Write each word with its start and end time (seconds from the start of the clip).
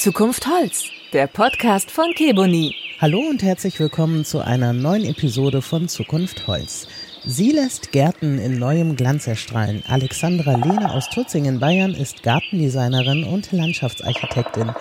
Zukunft 0.00 0.46
Holz, 0.46 0.84
der 1.12 1.26
Podcast 1.26 1.90
von 1.90 2.14
Keboni. 2.14 2.74
Hallo 3.02 3.18
und 3.18 3.42
herzlich 3.42 3.78
willkommen 3.78 4.24
zu 4.24 4.40
einer 4.40 4.72
neuen 4.72 5.04
Episode 5.04 5.60
von 5.60 5.88
Zukunft 5.88 6.46
Holz. 6.46 6.88
Sie 7.26 7.50
lässt 7.50 7.92
Gärten 7.92 8.38
in 8.38 8.58
neuem 8.58 8.96
Glanz 8.96 9.26
erstrahlen. 9.26 9.82
Alexandra 9.86 10.52
Lehne 10.52 10.90
aus 10.90 11.10
Tutzingen, 11.10 11.60
Bayern, 11.60 11.92
ist 11.92 12.22
Gartendesignerin 12.22 13.24
und 13.24 13.52
Landschaftsarchitektin. 13.52 14.72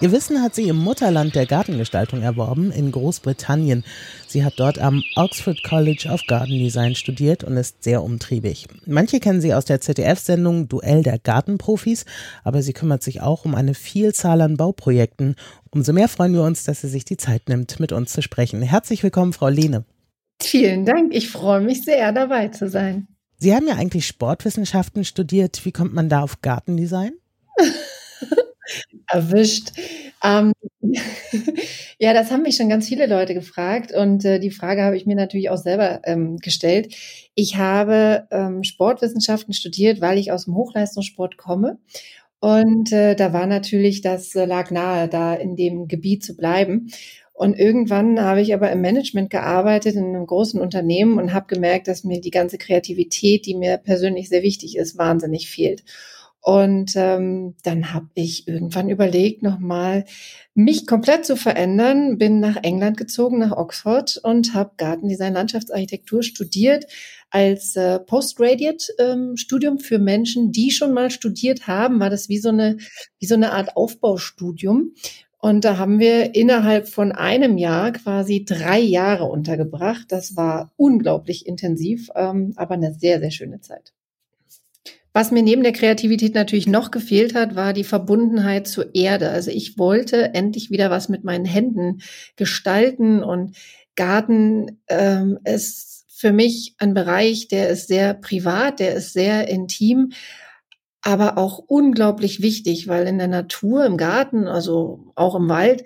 Ihr 0.00 0.10
Wissen 0.10 0.42
hat 0.42 0.56
sie 0.56 0.68
im 0.68 0.76
Mutterland 0.76 1.34
der 1.36 1.46
Gartengestaltung 1.46 2.20
erworben, 2.20 2.72
in 2.72 2.90
Großbritannien. 2.90 3.84
Sie 4.26 4.44
hat 4.44 4.54
dort 4.56 4.78
am 4.78 5.04
Oxford 5.14 5.62
College 5.62 6.08
of 6.12 6.20
Garden 6.26 6.58
Design 6.58 6.96
studiert 6.96 7.44
und 7.44 7.56
ist 7.56 7.84
sehr 7.84 8.02
umtriebig. 8.02 8.66
Manche 8.86 9.20
kennen 9.20 9.40
sie 9.40 9.54
aus 9.54 9.64
der 9.64 9.80
ZDF-Sendung 9.80 10.68
Duell 10.68 11.04
der 11.04 11.18
Gartenprofis, 11.18 12.06
aber 12.42 12.60
sie 12.60 12.72
kümmert 12.72 13.04
sich 13.04 13.20
auch 13.22 13.44
um 13.44 13.54
eine 13.54 13.74
Vielzahl 13.74 14.40
an 14.40 14.56
Bauprojekten. 14.56 15.36
Umso 15.70 15.92
mehr 15.92 16.08
freuen 16.08 16.34
wir 16.34 16.42
uns, 16.42 16.64
dass 16.64 16.80
sie 16.80 16.88
sich 16.88 17.04
die 17.04 17.16
Zeit 17.16 17.48
nimmt, 17.48 17.78
mit 17.78 17.92
uns 17.92 18.12
zu 18.12 18.20
sprechen. 18.20 18.62
Herzlich 18.62 19.02
willkommen, 19.04 19.32
Frau 19.32 19.48
Lehne. 19.48 19.84
Vielen 20.42 20.84
Dank. 20.84 21.14
Ich 21.14 21.30
freue 21.30 21.60
mich 21.60 21.84
sehr, 21.84 22.12
dabei 22.12 22.48
zu 22.48 22.68
sein. 22.68 23.06
Sie 23.38 23.54
haben 23.54 23.68
ja 23.68 23.76
eigentlich 23.76 24.06
Sportwissenschaften 24.06 25.04
studiert. 25.04 25.64
Wie 25.64 25.72
kommt 25.72 25.94
man 25.94 26.08
da 26.08 26.22
auf 26.22 26.42
Gartendesign? 26.42 27.12
Erwischt. 29.06 29.72
Ähm, 30.22 30.52
ja, 31.98 32.12
das 32.12 32.30
haben 32.30 32.42
mich 32.42 32.56
schon 32.56 32.68
ganz 32.68 32.88
viele 32.88 33.06
Leute 33.06 33.34
gefragt 33.34 33.92
und 33.92 34.24
äh, 34.24 34.38
die 34.38 34.50
Frage 34.50 34.82
habe 34.82 34.96
ich 34.96 35.06
mir 35.06 35.16
natürlich 35.16 35.50
auch 35.50 35.58
selber 35.58 36.00
ähm, 36.04 36.38
gestellt. 36.38 36.94
Ich 37.34 37.56
habe 37.56 38.26
ähm, 38.30 38.64
Sportwissenschaften 38.64 39.54
studiert, 39.54 40.00
weil 40.00 40.18
ich 40.18 40.32
aus 40.32 40.44
dem 40.46 40.54
Hochleistungssport 40.54 41.36
komme. 41.36 41.78
Und 42.40 42.92
äh, 42.92 43.16
da 43.16 43.32
war 43.32 43.46
natürlich, 43.46 44.02
das 44.02 44.34
äh, 44.34 44.44
lag 44.44 44.70
nahe, 44.70 45.08
da 45.08 45.34
in 45.34 45.56
dem 45.56 45.88
Gebiet 45.88 46.22
zu 46.22 46.36
bleiben. 46.36 46.90
Und 47.32 47.58
irgendwann 47.58 48.20
habe 48.20 48.42
ich 48.42 48.54
aber 48.54 48.70
im 48.70 48.80
Management 48.80 49.28
gearbeitet 49.28 49.96
in 49.96 50.04
einem 50.04 50.26
großen 50.26 50.60
Unternehmen 50.60 51.18
und 51.18 51.32
habe 51.32 51.46
gemerkt, 51.52 51.88
dass 51.88 52.04
mir 52.04 52.20
die 52.20 52.30
ganze 52.30 52.58
Kreativität, 52.58 53.44
die 53.46 53.56
mir 53.56 53.76
persönlich 53.78 54.28
sehr 54.28 54.42
wichtig 54.42 54.76
ist, 54.76 54.96
wahnsinnig 54.98 55.50
fehlt. 55.50 55.82
Und 56.46 56.92
ähm, 56.94 57.54
dann 57.62 57.94
habe 57.94 58.08
ich 58.12 58.46
irgendwann 58.46 58.90
überlegt, 58.90 59.42
nochmal 59.42 60.04
mich 60.52 60.86
komplett 60.86 61.24
zu 61.24 61.36
verändern, 61.36 62.18
bin 62.18 62.38
nach 62.38 62.56
England 62.62 62.98
gezogen, 62.98 63.38
nach 63.38 63.56
Oxford 63.56 64.20
und 64.22 64.52
habe 64.52 64.72
Gartendesign, 64.76 65.32
Landschaftsarchitektur 65.32 66.22
studiert 66.22 66.84
als 67.30 67.76
äh, 67.76 67.98
Postgraduate-Studium 67.98 69.74
ähm, 69.76 69.80
für 69.80 69.98
Menschen, 69.98 70.52
die 70.52 70.70
schon 70.70 70.92
mal 70.92 71.10
studiert 71.10 71.66
haben, 71.66 71.98
war 71.98 72.10
das 72.10 72.28
wie 72.28 72.38
so 72.38 72.50
eine, 72.50 72.76
wie 73.18 73.26
so 73.26 73.36
eine 73.36 73.52
Art 73.52 73.74
Aufbaustudium. 73.74 74.92
Und 75.38 75.64
da 75.64 75.78
haben 75.78 75.98
wir 75.98 76.34
innerhalb 76.34 76.90
von 76.90 77.12
einem 77.12 77.56
Jahr 77.56 77.90
quasi 77.92 78.44
drei 78.44 78.80
Jahre 78.80 79.24
untergebracht. 79.24 80.08
Das 80.08 80.36
war 80.36 80.72
unglaublich 80.76 81.46
intensiv, 81.46 82.10
ähm, 82.14 82.52
aber 82.56 82.74
eine 82.74 82.92
sehr, 82.92 83.18
sehr 83.18 83.30
schöne 83.30 83.62
Zeit. 83.62 83.94
Was 85.16 85.30
mir 85.30 85.44
neben 85.44 85.62
der 85.62 85.72
Kreativität 85.72 86.34
natürlich 86.34 86.66
noch 86.66 86.90
gefehlt 86.90 87.36
hat, 87.36 87.54
war 87.54 87.72
die 87.72 87.84
Verbundenheit 87.84 88.66
zur 88.66 88.96
Erde. 88.96 89.30
Also 89.30 89.52
ich 89.52 89.78
wollte 89.78 90.34
endlich 90.34 90.70
wieder 90.70 90.90
was 90.90 91.08
mit 91.08 91.22
meinen 91.22 91.44
Händen 91.44 92.00
gestalten 92.34 93.22
und 93.22 93.56
Garten 93.94 94.80
ähm, 94.88 95.38
ist 95.44 96.04
für 96.08 96.32
mich 96.32 96.74
ein 96.78 96.94
Bereich, 96.94 97.46
der 97.46 97.68
ist 97.68 97.86
sehr 97.86 98.12
privat, 98.14 98.80
der 98.80 98.94
ist 98.94 99.12
sehr 99.12 99.46
intim, 99.46 100.10
aber 101.00 101.38
auch 101.38 101.58
unglaublich 101.58 102.42
wichtig, 102.42 102.88
weil 102.88 103.06
in 103.06 103.18
der 103.18 103.28
Natur, 103.28 103.84
im 103.84 103.96
Garten, 103.96 104.48
also 104.48 105.12
auch 105.14 105.36
im 105.36 105.48
Wald, 105.48 105.84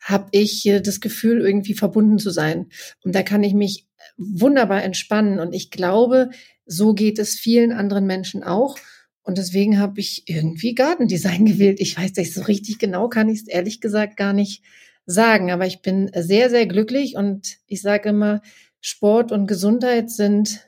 habe 0.00 0.28
ich 0.30 0.70
das 0.82 1.00
Gefühl, 1.00 1.42
irgendwie 1.42 1.74
verbunden 1.74 2.18
zu 2.18 2.30
sein. 2.30 2.68
Und 3.04 3.14
da 3.14 3.22
kann 3.22 3.42
ich 3.42 3.52
mich 3.52 3.86
wunderbar 4.16 4.82
entspannen. 4.82 5.38
Und 5.38 5.54
ich 5.54 5.70
glaube, 5.70 6.30
so 6.70 6.94
geht 6.94 7.18
es 7.18 7.34
vielen 7.34 7.72
anderen 7.72 8.06
Menschen 8.06 8.44
auch. 8.44 8.78
Und 9.22 9.38
deswegen 9.38 9.78
habe 9.78 9.98
ich 9.98 10.22
irgendwie 10.26 10.74
Gartendesign 10.74 11.44
gewählt. 11.46 11.80
Ich 11.80 11.98
weiß 11.98 12.14
nicht, 12.16 12.32
so 12.32 12.42
richtig 12.42 12.78
genau 12.78 13.08
kann 13.08 13.28
ich 13.28 13.40
es 13.40 13.48
ehrlich 13.48 13.80
gesagt 13.80 14.16
gar 14.16 14.32
nicht 14.32 14.62
sagen. 15.04 15.50
Aber 15.50 15.66
ich 15.66 15.82
bin 15.82 16.10
sehr, 16.14 16.48
sehr 16.48 16.66
glücklich 16.66 17.16
und 17.16 17.58
ich 17.66 17.82
sage 17.82 18.10
immer, 18.10 18.40
Sport 18.80 19.32
und 19.32 19.48
Gesundheit 19.48 20.10
sind 20.10 20.64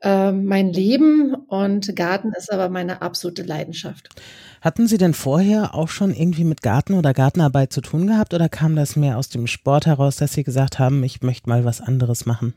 äh, 0.00 0.32
mein 0.32 0.72
Leben 0.72 1.34
und 1.34 1.94
Garten 1.94 2.32
ist 2.36 2.52
aber 2.52 2.68
meine 2.68 3.00
absolute 3.00 3.42
Leidenschaft. 3.42 4.08
Hatten 4.60 4.88
Sie 4.88 4.98
denn 4.98 5.14
vorher 5.14 5.74
auch 5.74 5.88
schon 5.88 6.12
irgendwie 6.12 6.44
mit 6.44 6.62
Garten 6.62 6.94
oder 6.94 7.14
Gartenarbeit 7.14 7.72
zu 7.72 7.82
tun 7.82 8.08
gehabt 8.08 8.34
oder 8.34 8.48
kam 8.48 8.74
das 8.74 8.96
mehr 8.96 9.16
aus 9.16 9.28
dem 9.28 9.46
Sport 9.46 9.86
heraus, 9.86 10.16
dass 10.16 10.32
Sie 10.32 10.42
gesagt 10.42 10.80
haben, 10.80 11.04
ich 11.04 11.22
möchte 11.22 11.48
mal 11.48 11.64
was 11.64 11.80
anderes 11.80 12.26
machen? 12.26 12.54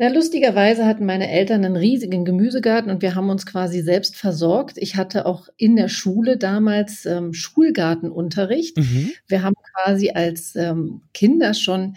Na, 0.00 0.08
lustigerweise 0.08 0.86
hatten 0.86 1.04
meine 1.04 1.30
Eltern 1.30 1.62
einen 1.62 1.76
riesigen 1.76 2.24
Gemüsegarten 2.24 2.90
und 2.90 3.02
wir 3.02 3.14
haben 3.14 3.28
uns 3.28 3.44
quasi 3.44 3.82
selbst 3.82 4.16
versorgt. 4.16 4.78
Ich 4.78 4.96
hatte 4.96 5.26
auch 5.26 5.50
in 5.58 5.76
der 5.76 5.88
Schule 5.88 6.38
damals 6.38 7.04
ähm, 7.04 7.34
Schulgartenunterricht. 7.34 8.78
Mhm. 8.78 9.10
Wir 9.26 9.42
haben 9.42 9.56
quasi 9.74 10.08
als 10.08 10.56
ähm, 10.56 11.02
Kinder 11.12 11.52
schon 11.52 11.96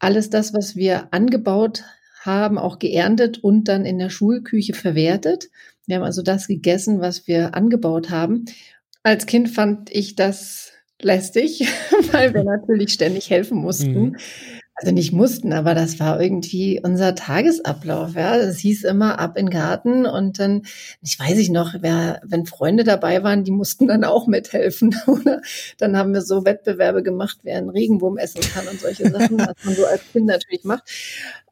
alles 0.00 0.28
das, 0.28 0.54
was 0.54 0.74
wir 0.74 1.14
angebaut 1.14 1.84
haben 2.22 2.58
auch 2.58 2.80
geerntet 2.80 3.38
und 3.44 3.68
dann 3.68 3.86
in 3.86 4.00
der 4.00 4.10
Schulküche 4.10 4.74
verwertet. 4.74 5.48
Wir 5.86 5.98
haben 5.98 6.02
also 6.02 6.22
das 6.22 6.48
gegessen, 6.48 6.98
was 6.98 7.28
wir 7.28 7.54
angebaut 7.54 8.10
haben. 8.10 8.46
Als 9.04 9.24
Kind 9.26 9.50
fand 9.50 9.94
ich 9.94 10.16
das 10.16 10.72
lästig, 11.00 11.60
weil 12.10 12.34
wir 12.34 12.42
natürlich 12.58 12.92
ständig 12.92 13.30
helfen 13.30 13.58
mussten. 13.58 13.92
Mhm. 13.92 14.16
Also 14.78 14.92
nicht 14.92 15.10
mussten, 15.10 15.54
aber 15.54 15.74
das 15.74 15.98
war 16.00 16.20
irgendwie 16.20 16.82
unser 16.84 17.14
Tagesablauf. 17.14 18.14
Ja, 18.14 18.36
es 18.36 18.58
hieß 18.58 18.84
immer 18.84 19.18
ab 19.18 19.38
in 19.38 19.46
den 19.46 19.50
Garten 19.50 20.04
und 20.04 20.38
dann, 20.38 20.66
ich 21.00 21.18
weiß 21.18 21.38
ich 21.38 21.48
noch, 21.48 21.76
wer, 21.80 22.20
wenn 22.22 22.44
Freunde 22.44 22.84
dabei 22.84 23.22
waren, 23.22 23.42
die 23.42 23.52
mussten 23.52 23.86
dann 23.86 24.04
auch 24.04 24.26
mithelfen. 24.26 24.94
Oder 25.06 25.40
dann 25.78 25.96
haben 25.96 26.12
wir 26.12 26.20
so 26.20 26.44
Wettbewerbe 26.44 27.02
gemacht, 27.02 27.38
wer 27.42 27.56
einen 27.56 27.70
Regenwurm 27.70 28.18
essen 28.18 28.42
kann 28.42 28.68
und 28.68 28.78
solche 28.78 29.10
Sachen, 29.10 29.38
was 29.38 29.54
man 29.64 29.74
so 29.74 29.86
als 29.86 30.02
Kind 30.12 30.26
natürlich 30.26 30.64
macht. 30.64 30.84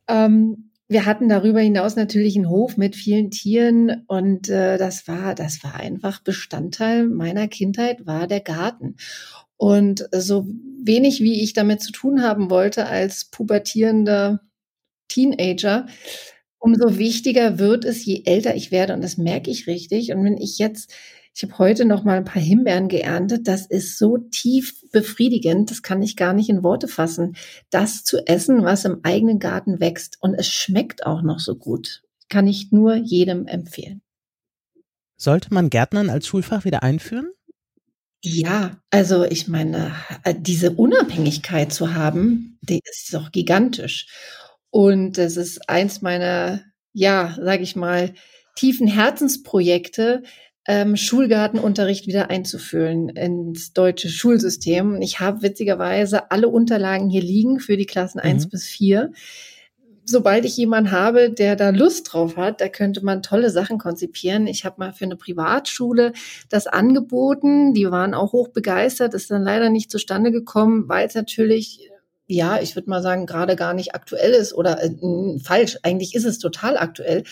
Ähm, 0.06 0.70
wir 0.86 1.06
hatten 1.06 1.30
darüber 1.30 1.60
hinaus 1.60 1.96
natürlich 1.96 2.36
einen 2.36 2.50
Hof 2.50 2.76
mit 2.76 2.94
vielen 2.94 3.30
Tieren 3.30 4.04
und 4.06 4.50
äh, 4.50 4.76
das 4.76 5.08
war, 5.08 5.34
das 5.34 5.64
war 5.64 5.76
einfach 5.76 6.20
Bestandteil 6.20 7.06
meiner 7.06 7.48
Kindheit, 7.48 8.06
war 8.06 8.26
der 8.26 8.40
Garten. 8.40 8.96
Und 9.64 10.10
so 10.12 10.46
wenig 10.82 11.22
wie 11.22 11.42
ich 11.42 11.54
damit 11.54 11.80
zu 11.80 11.90
tun 11.90 12.20
haben 12.20 12.50
wollte 12.50 12.84
als 12.84 13.30
pubertierender 13.30 14.42
Teenager, 15.08 15.86
umso 16.58 16.98
wichtiger 16.98 17.58
wird 17.58 17.86
es, 17.86 18.04
je 18.04 18.24
älter 18.26 18.54
ich 18.56 18.72
werde. 18.72 18.92
Und 18.92 19.02
das 19.02 19.16
merke 19.16 19.50
ich 19.50 19.66
richtig. 19.66 20.12
Und 20.12 20.22
wenn 20.22 20.36
ich 20.36 20.58
jetzt 20.58 20.92
ich 21.34 21.42
habe 21.44 21.56
heute 21.58 21.86
noch 21.86 22.04
mal 22.04 22.18
ein 22.18 22.26
paar 22.26 22.42
Himbeeren 22.42 22.88
geerntet. 22.88 23.48
Das 23.48 23.64
ist 23.66 23.98
so 23.98 24.18
tief 24.18 24.84
befriedigend, 24.92 25.70
das 25.70 25.82
kann 25.82 26.02
ich 26.02 26.14
gar 26.14 26.34
nicht 26.34 26.50
in 26.50 26.62
Worte 26.62 26.86
fassen. 26.86 27.34
Das 27.70 28.04
zu 28.04 28.24
essen, 28.26 28.64
was 28.64 28.84
im 28.84 29.00
eigenen 29.02 29.38
Garten 29.38 29.80
wächst 29.80 30.18
und 30.20 30.34
es 30.34 30.46
schmeckt 30.46 31.06
auch 31.06 31.22
noch 31.22 31.40
so 31.40 31.56
gut, 31.56 32.04
kann 32.28 32.46
ich 32.46 32.70
nur 32.70 32.96
jedem 32.96 33.46
empfehlen. 33.46 34.02
Sollte 35.16 35.54
man 35.54 35.70
Gärtnern 35.70 36.10
als 36.10 36.26
Schulfach 36.26 36.66
wieder 36.66 36.82
einführen? 36.82 37.32
Ja, 38.26 38.78
also 38.90 39.24
ich 39.24 39.48
meine, 39.48 39.94
äh, 40.24 40.34
diese 40.36 40.70
Unabhängigkeit 40.70 41.74
zu 41.74 41.94
haben, 41.94 42.58
die 42.62 42.80
ist 42.82 43.12
doch 43.12 43.30
gigantisch. 43.32 44.06
Und 44.70 45.18
das 45.18 45.36
ist 45.36 45.68
eins 45.68 46.00
meiner, 46.00 46.62
ja, 46.94 47.36
sage 47.38 47.62
ich 47.62 47.76
mal, 47.76 48.14
tiefen 48.56 48.86
Herzensprojekte, 48.86 50.22
ähm, 50.66 50.96
Schulgartenunterricht 50.96 52.06
wieder 52.06 52.30
einzuführen 52.30 53.10
ins 53.10 53.74
deutsche 53.74 54.08
Schulsystem. 54.08 55.02
Ich 55.02 55.20
habe 55.20 55.42
witzigerweise 55.42 56.30
alle 56.30 56.48
Unterlagen 56.48 57.10
hier 57.10 57.20
liegen 57.20 57.60
für 57.60 57.76
die 57.76 57.84
Klassen 57.84 58.20
mhm. 58.24 58.30
1 58.30 58.48
bis 58.48 58.64
4. 58.64 59.12
Sobald 60.06 60.44
ich 60.44 60.56
jemanden 60.56 60.90
habe, 60.90 61.30
der 61.30 61.56
da 61.56 61.70
Lust 61.70 62.12
drauf 62.12 62.36
hat, 62.36 62.60
da 62.60 62.68
könnte 62.68 63.04
man 63.04 63.22
tolle 63.22 63.50
Sachen 63.50 63.78
konzipieren. 63.78 64.46
Ich 64.46 64.64
habe 64.64 64.76
mal 64.78 64.92
für 64.92 65.04
eine 65.04 65.16
Privatschule 65.16 66.12
das 66.48 66.66
angeboten. 66.66 67.72
Die 67.74 67.90
waren 67.90 68.14
auch 68.14 68.32
hoch 68.32 68.48
begeistert, 68.48 69.14
ist 69.14 69.30
dann 69.30 69.42
leider 69.42 69.70
nicht 69.70 69.90
zustande 69.90 70.30
gekommen, 70.30 70.88
weil 70.88 71.06
es 71.06 71.14
natürlich 71.14 71.90
ja, 72.26 72.58
ich 72.60 72.74
würde 72.74 72.88
mal 72.88 73.02
sagen, 73.02 73.26
gerade 73.26 73.54
gar 73.54 73.74
nicht 73.74 73.94
aktuell 73.94 74.32
ist 74.32 74.54
oder 74.54 74.82
äh, 74.82 74.90
falsch. 75.42 75.78
Eigentlich 75.82 76.14
ist 76.14 76.24
es 76.24 76.38
total 76.38 76.78
aktuell. 76.78 77.24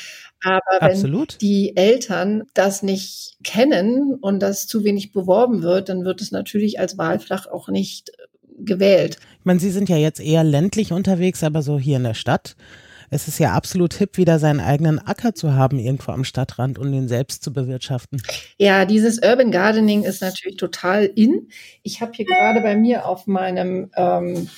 Aber 0.44 0.60
Absolut. 0.82 1.34
wenn 1.34 1.38
die 1.38 1.76
Eltern 1.76 2.44
das 2.52 2.82
nicht 2.82 3.38
kennen 3.42 4.14
und 4.20 4.40
das 4.40 4.66
zu 4.66 4.84
wenig 4.84 5.12
beworben 5.12 5.62
wird, 5.62 5.88
dann 5.88 6.04
wird 6.04 6.20
es 6.20 6.30
natürlich 6.30 6.78
als 6.78 6.98
Wahlfach 6.98 7.46
auch 7.46 7.68
nicht 7.68 8.12
gewählt. 8.58 9.18
Ich 9.38 9.44
meine, 9.44 9.60
Sie 9.60 9.70
sind 9.70 9.88
ja 9.88 9.96
jetzt 9.96 10.20
eher 10.20 10.44
ländlich 10.44 10.92
unterwegs, 10.92 11.42
aber 11.42 11.62
so 11.62 11.78
hier 11.78 11.96
in 11.96 12.04
der 12.04 12.14
Stadt. 12.14 12.56
Es 13.10 13.28
ist 13.28 13.38
ja 13.38 13.52
absolut 13.52 13.92
hip, 13.92 14.16
wieder 14.16 14.38
seinen 14.38 14.60
eigenen 14.60 14.98
Acker 14.98 15.34
zu 15.34 15.52
haben, 15.52 15.78
irgendwo 15.78 16.12
am 16.12 16.24
Stadtrand 16.24 16.78
und 16.78 16.92
den 16.92 17.08
selbst 17.08 17.44
zu 17.44 17.52
bewirtschaften. 17.52 18.22
Ja, 18.56 18.86
dieses 18.86 19.18
Urban 19.18 19.50
Gardening 19.50 20.02
ist 20.02 20.22
natürlich 20.22 20.56
total 20.56 21.04
in. 21.04 21.48
Ich 21.82 22.00
habe 22.00 22.12
hier 22.14 22.24
gerade 22.24 22.62
bei 22.62 22.74
mir 22.74 23.06
auf 23.06 23.26
meinem 23.26 23.90
ähm, 23.96 24.48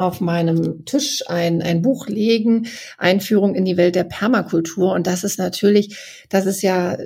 auf 0.00 0.22
meinem 0.22 0.86
Tisch 0.86 1.22
ein, 1.26 1.60
ein 1.60 1.82
Buch 1.82 2.08
legen, 2.08 2.68
Einführung 2.96 3.54
in 3.54 3.66
die 3.66 3.76
Welt 3.76 3.94
der 3.94 4.04
Permakultur. 4.04 4.92
Und 4.94 5.06
das 5.06 5.24
ist 5.24 5.38
natürlich, 5.38 6.24
das 6.30 6.46
ist 6.46 6.62
ja, 6.62 6.96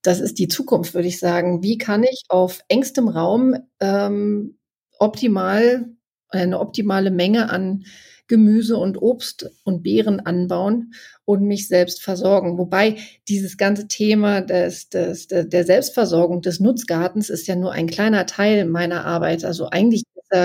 das 0.00 0.20
ist 0.20 0.38
die 0.38 0.48
Zukunft, 0.48 0.94
würde 0.94 1.08
ich 1.08 1.18
sagen. 1.18 1.62
Wie 1.62 1.76
kann 1.76 2.02
ich 2.04 2.22
auf 2.28 2.60
engstem 2.68 3.08
Raum 3.08 3.54
ähm, 3.80 4.56
optimal, 4.98 5.86
eine 6.28 6.60
optimale 6.60 7.10
Menge 7.10 7.50
an 7.50 7.84
Gemüse 8.28 8.76
und 8.76 9.00
Obst 9.00 9.50
und 9.62 9.82
Beeren 9.82 10.18
anbauen 10.20 10.92
und 11.24 11.42
mich 11.42 11.68
selbst 11.68 12.02
versorgen. 12.02 12.58
Wobei 12.58 12.96
dieses 13.28 13.56
ganze 13.56 13.86
Thema 13.86 14.40
des, 14.40 14.88
des, 14.88 15.28
der 15.28 15.64
Selbstversorgung 15.64 16.42
des 16.42 16.58
Nutzgartens 16.58 17.30
ist 17.30 17.46
ja 17.46 17.54
nur 17.54 17.72
ein 17.72 17.86
kleiner 17.86 18.26
Teil 18.26 18.64
meiner 18.64 19.04
Arbeit. 19.04 19.44
Also 19.44 19.68
eigentlich 19.70 20.02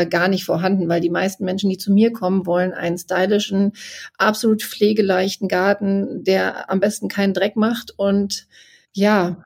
gar 0.10 0.28
nicht 0.28 0.46
vorhanden, 0.46 0.88
weil 0.90 1.02
die 1.02 1.10
meisten 1.10 1.44
Menschen, 1.44 1.70
die 1.70 1.78
zu 1.78 1.92
mir 1.92 2.14
kommen, 2.14 2.46
wollen 2.46 2.74
einen 2.74 2.98
stylischen, 2.98 3.74
absolut 4.18 4.62
pflegeleichten 4.62 5.48
Garten, 5.48 6.24
der 6.24 6.70
am 6.70 6.80
besten 6.80 7.08
keinen 7.08 7.34
Dreck 7.34 7.56
macht 7.56 7.92
und 7.98 8.48
ja, 8.94 9.44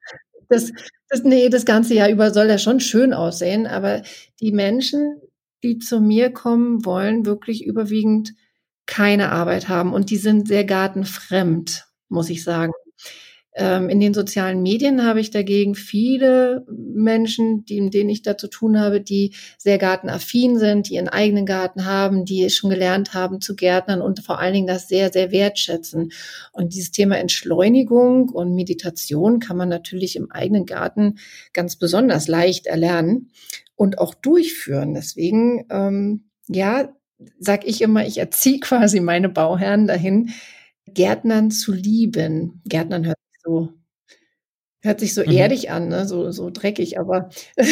das, 0.50 0.71
das, 1.09 1.24
nee, 1.24 1.50
das 1.50 1.65
ganze 1.65 1.94
Jahr 1.94 2.09
über 2.09 2.31
soll 2.31 2.50
er 2.50 2.57
schon 2.57 2.80
schön 2.80 3.13
aussehen, 3.13 3.68
aber 3.68 4.01
die 4.39 4.51
Menschen, 4.51 5.21
die 5.63 5.80
zu 5.80 6.00
mir 6.00 6.31
kommen, 6.31 6.86
wollen 6.86 7.25
wirklich 7.25 7.65
überwiegend 7.65 8.33
keine 8.86 9.31
Arbeit 9.31 9.68
haben 9.69 9.94
und 9.94 10.09
die 10.09 10.18
sind 10.18 10.47
sehr 10.47 10.63
gartenfremd, 10.65 11.86
muss 12.09 12.30
ich 12.30 12.44
sagen. 12.44 12.74
Ähm, 13.57 13.87
in 13.87 14.01
den 14.01 14.13
sozialen 14.13 14.61
Medien 14.61 15.05
habe 15.05 15.21
ich 15.21 15.31
dagegen 15.31 15.75
viele 15.75 16.65
Menschen, 16.67 17.63
die, 17.63 17.79
mit 17.79 17.93
denen 17.93 18.09
ich 18.09 18.21
da 18.21 18.37
zu 18.37 18.49
tun 18.49 18.77
habe, 18.79 18.99
die 18.99 19.33
sehr 19.57 19.77
gartenaffin 19.77 20.59
sind, 20.59 20.89
die 20.89 20.95
ihren 20.95 21.07
eigenen 21.07 21.45
Garten 21.45 21.85
haben, 21.85 22.25
die 22.25 22.49
schon 22.49 22.69
gelernt 22.69 23.13
haben 23.13 23.39
zu 23.39 23.55
gärtnern 23.55 24.01
und 24.01 24.19
vor 24.19 24.39
allen 24.39 24.53
Dingen 24.53 24.67
das 24.67 24.89
sehr, 24.89 25.11
sehr 25.11 25.31
wertschätzen. 25.31 26.11
Und 26.51 26.73
dieses 26.73 26.91
Thema 26.91 27.17
Entschleunigung 27.17 28.27
und 28.27 28.53
Meditation 28.53 29.39
kann 29.39 29.55
man 29.55 29.69
natürlich 29.69 30.17
im 30.17 30.31
eigenen 30.31 30.65
Garten 30.65 31.15
ganz 31.53 31.77
besonders 31.77 32.27
leicht 32.27 32.67
erlernen 32.67 33.31
und 33.75 33.99
auch 33.99 34.13
durchführen. 34.13 34.93
Deswegen, 34.93 35.65
ähm, 35.69 36.25
ja, 36.47 36.89
sag 37.39 37.65
ich 37.65 37.81
immer, 37.81 38.05
ich 38.05 38.17
erziehe 38.17 38.59
quasi 38.61 38.99
meine 38.99 39.29
Bauherren 39.29 39.87
dahin, 39.87 40.31
Gärtnern 40.87 41.51
zu 41.51 41.71
lieben. 41.71 42.61
Gärtnern 42.65 43.05
hört 43.05 43.17
so, 43.45 43.69
hört 44.81 45.00
sich 45.00 45.13
so 45.13 45.21
mhm. 45.21 45.31
erdig 45.31 45.71
an, 45.71 45.88
ne? 45.88 46.07
so, 46.07 46.31
so 46.31 46.50
dreckig, 46.50 47.00
aber 47.00 47.30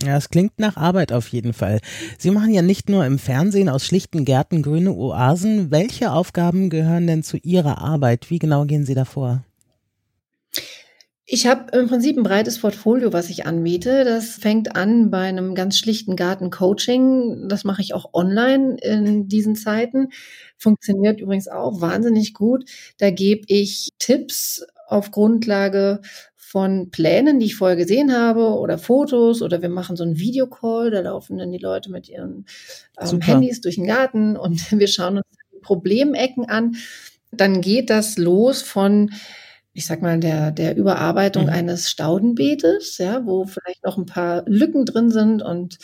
Ja, 0.00 0.16
es 0.16 0.28
klingt 0.28 0.60
nach 0.60 0.76
Arbeit 0.76 1.12
auf 1.12 1.26
jeden 1.28 1.52
Fall. 1.52 1.80
Sie 2.18 2.30
machen 2.30 2.54
ja 2.54 2.62
nicht 2.62 2.88
nur 2.88 3.04
im 3.04 3.18
Fernsehen 3.18 3.68
aus 3.68 3.84
schlichten 3.84 4.24
Gärten 4.24 4.62
grüne 4.62 4.92
Oasen. 4.92 5.72
Welche 5.72 6.12
Aufgaben 6.12 6.70
gehören 6.70 7.08
denn 7.08 7.24
zu 7.24 7.36
Ihrer 7.38 7.78
Arbeit? 7.78 8.30
Wie 8.30 8.38
genau 8.38 8.64
gehen 8.64 8.84
Sie 8.84 8.94
davor? 8.94 9.42
Ich 11.30 11.46
habe 11.46 11.76
im 11.76 11.88
Prinzip 11.88 12.16
ein 12.16 12.22
breites 12.22 12.58
Portfolio, 12.58 13.12
was 13.12 13.28
ich 13.28 13.44
anbiete. 13.44 14.02
Das 14.04 14.36
fängt 14.36 14.74
an 14.76 15.10
bei 15.10 15.24
einem 15.24 15.54
ganz 15.54 15.76
schlichten 15.76 16.16
Gartencoaching. 16.16 17.50
Das 17.50 17.64
mache 17.64 17.82
ich 17.82 17.92
auch 17.92 18.14
online 18.14 18.78
in 18.80 19.28
diesen 19.28 19.54
Zeiten. 19.54 20.08
Funktioniert 20.56 21.20
übrigens 21.20 21.46
auch 21.46 21.82
wahnsinnig 21.82 22.32
gut. 22.32 22.64
Da 22.96 23.10
gebe 23.10 23.42
ich 23.46 23.90
Tipps 23.98 24.66
auf 24.86 25.10
Grundlage 25.10 26.00
von 26.34 26.90
Plänen, 26.90 27.40
die 27.40 27.46
ich 27.46 27.56
vorher 27.56 27.76
gesehen 27.76 28.10
habe 28.16 28.58
oder 28.58 28.78
Fotos 28.78 29.42
oder 29.42 29.60
wir 29.60 29.68
machen 29.68 29.96
so 29.96 30.04
einen 30.04 30.18
Videocall, 30.18 30.90
da 30.90 31.00
laufen 31.00 31.36
dann 31.36 31.52
die 31.52 31.58
Leute 31.58 31.90
mit 31.90 32.08
ihren 32.08 32.46
ähm, 32.98 33.20
Handys 33.20 33.60
durch 33.60 33.74
den 33.74 33.86
Garten 33.86 34.34
und 34.38 34.72
wir 34.78 34.88
schauen 34.88 35.18
uns 35.18 35.26
Problemecken 35.60 36.46
an. 36.46 36.76
Dann 37.30 37.60
geht 37.60 37.90
das 37.90 38.16
los 38.16 38.62
von 38.62 39.10
ich 39.78 39.86
sag 39.86 40.02
mal, 40.02 40.18
der, 40.18 40.50
der 40.50 40.76
Überarbeitung 40.76 41.44
mhm. 41.44 41.50
eines 41.50 41.88
Staudenbeetes, 41.88 42.98
ja, 42.98 43.24
wo 43.24 43.44
vielleicht 43.44 43.84
noch 43.84 43.96
ein 43.96 44.06
paar 44.06 44.42
Lücken 44.46 44.84
drin 44.84 45.12
sind 45.12 45.40
und 45.40 45.78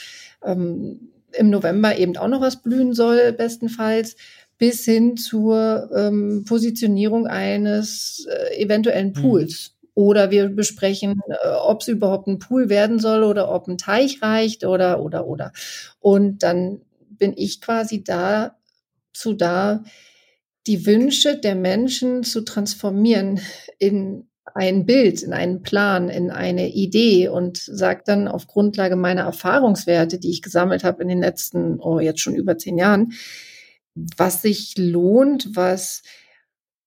ähm, 0.44 1.12
im 1.30 1.48
November 1.48 1.96
eben 1.96 2.16
auch 2.16 2.26
noch 2.26 2.40
was 2.40 2.60
blühen 2.60 2.92
soll, 2.92 3.32
bestenfalls, 3.32 4.16
bis 4.58 4.84
hin 4.84 5.16
zur 5.16 5.90
ähm, 5.94 6.44
Positionierung 6.44 7.28
eines 7.28 8.26
äh, 8.28 8.60
eventuellen 8.60 9.10
mhm. 9.10 9.22
Pools. 9.22 9.70
Mhm. 9.70 9.88
Oder 9.94 10.32
wir 10.32 10.48
besprechen, 10.48 11.20
äh, 11.28 11.50
ob 11.50 11.82
es 11.82 11.86
überhaupt 11.86 12.26
ein 12.26 12.40
Pool 12.40 12.68
werden 12.68 12.98
soll 12.98 13.22
oder 13.22 13.48
ob 13.48 13.68
ein 13.68 13.78
Teich 13.78 14.20
reicht 14.20 14.64
oder, 14.64 15.04
oder, 15.04 15.28
oder. 15.28 15.52
Und 16.00 16.42
dann 16.42 16.80
bin 17.10 17.32
ich 17.36 17.60
quasi 17.60 18.02
dazu 18.02 19.34
da, 19.34 19.84
die 20.66 20.86
Wünsche 20.86 21.36
der 21.36 21.54
Menschen 21.54 22.24
zu 22.24 22.42
transformieren 22.42 23.40
in 23.78 24.28
ein 24.54 24.86
Bild, 24.86 25.22
in 25.22 25.32
einen 25.32 25.62
Plan, 25.62 26.08
in 26.08 26.30
eine 26.30 26.68
Idee 26.68 27.28
und 27.28 27.58
sagt 27.58 28.08
dann 28.08 28.28
auf 28.28 28.46
Grundlage 28.46 28.96
meiner 28.96 29.22
Erfahrungswerte, 29.22 30.18
die 30.18 30.30
ich 30.30 30.42
gesammelt 30.42 30.84
habe 30.84 31.02
in 31.02 31.08
den 31.08 31.20
letzten, 31.20 31.80
oh, 31.80 31.98
jetzt 31.98 32.20
schon 32.20 32.36
über 32.36 32.56
zehn 32.56 32.78
Jahren, 32.78 33.12
was 33.94 34.42
sich 34.42 34.74
lohnt, 34.76 35.48
was, 35.54 36.02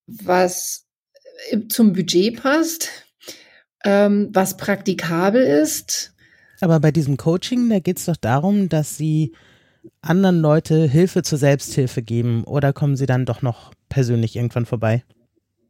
was 0.06 0.86
äh, 1.50 1.60
zum 1.68 1.94
Budget 1.94 2.42
passt, 2.42 2.90
ähm, 3.84 4.30
was 4.32 4.58
praktikabel 4.58 5.42
ist. 5.42 6.14
Aber 6.62 6.80
bei 6.80 6.92
diesem 6.92 7.18
Coaching, 7.18 7.70
da 7.70 7.80
geht 7.80 7.98
es 7.98 8.06
doch 8.06 8.18
darum, 8.18 8.70
dass 8.70 8.98
Sie 8.98 9.34
anderen 10.02 10.40
Leute 10.40 10.86
Hilfe 10.86 11.24
zur 11.24 11.38
Selbsthilfe 11.38 12.02
geben 12.02 12.44
oder 12.44 12.74
kommen 12.74 12.96
sie 12.96 13.06
dann 13.06 13.26
doch 13.26 13.42
noch 13.42 13.72
persönlich 13.90 14.36
irgendwann 14.36 14.66
vorbei? 14.66 15.04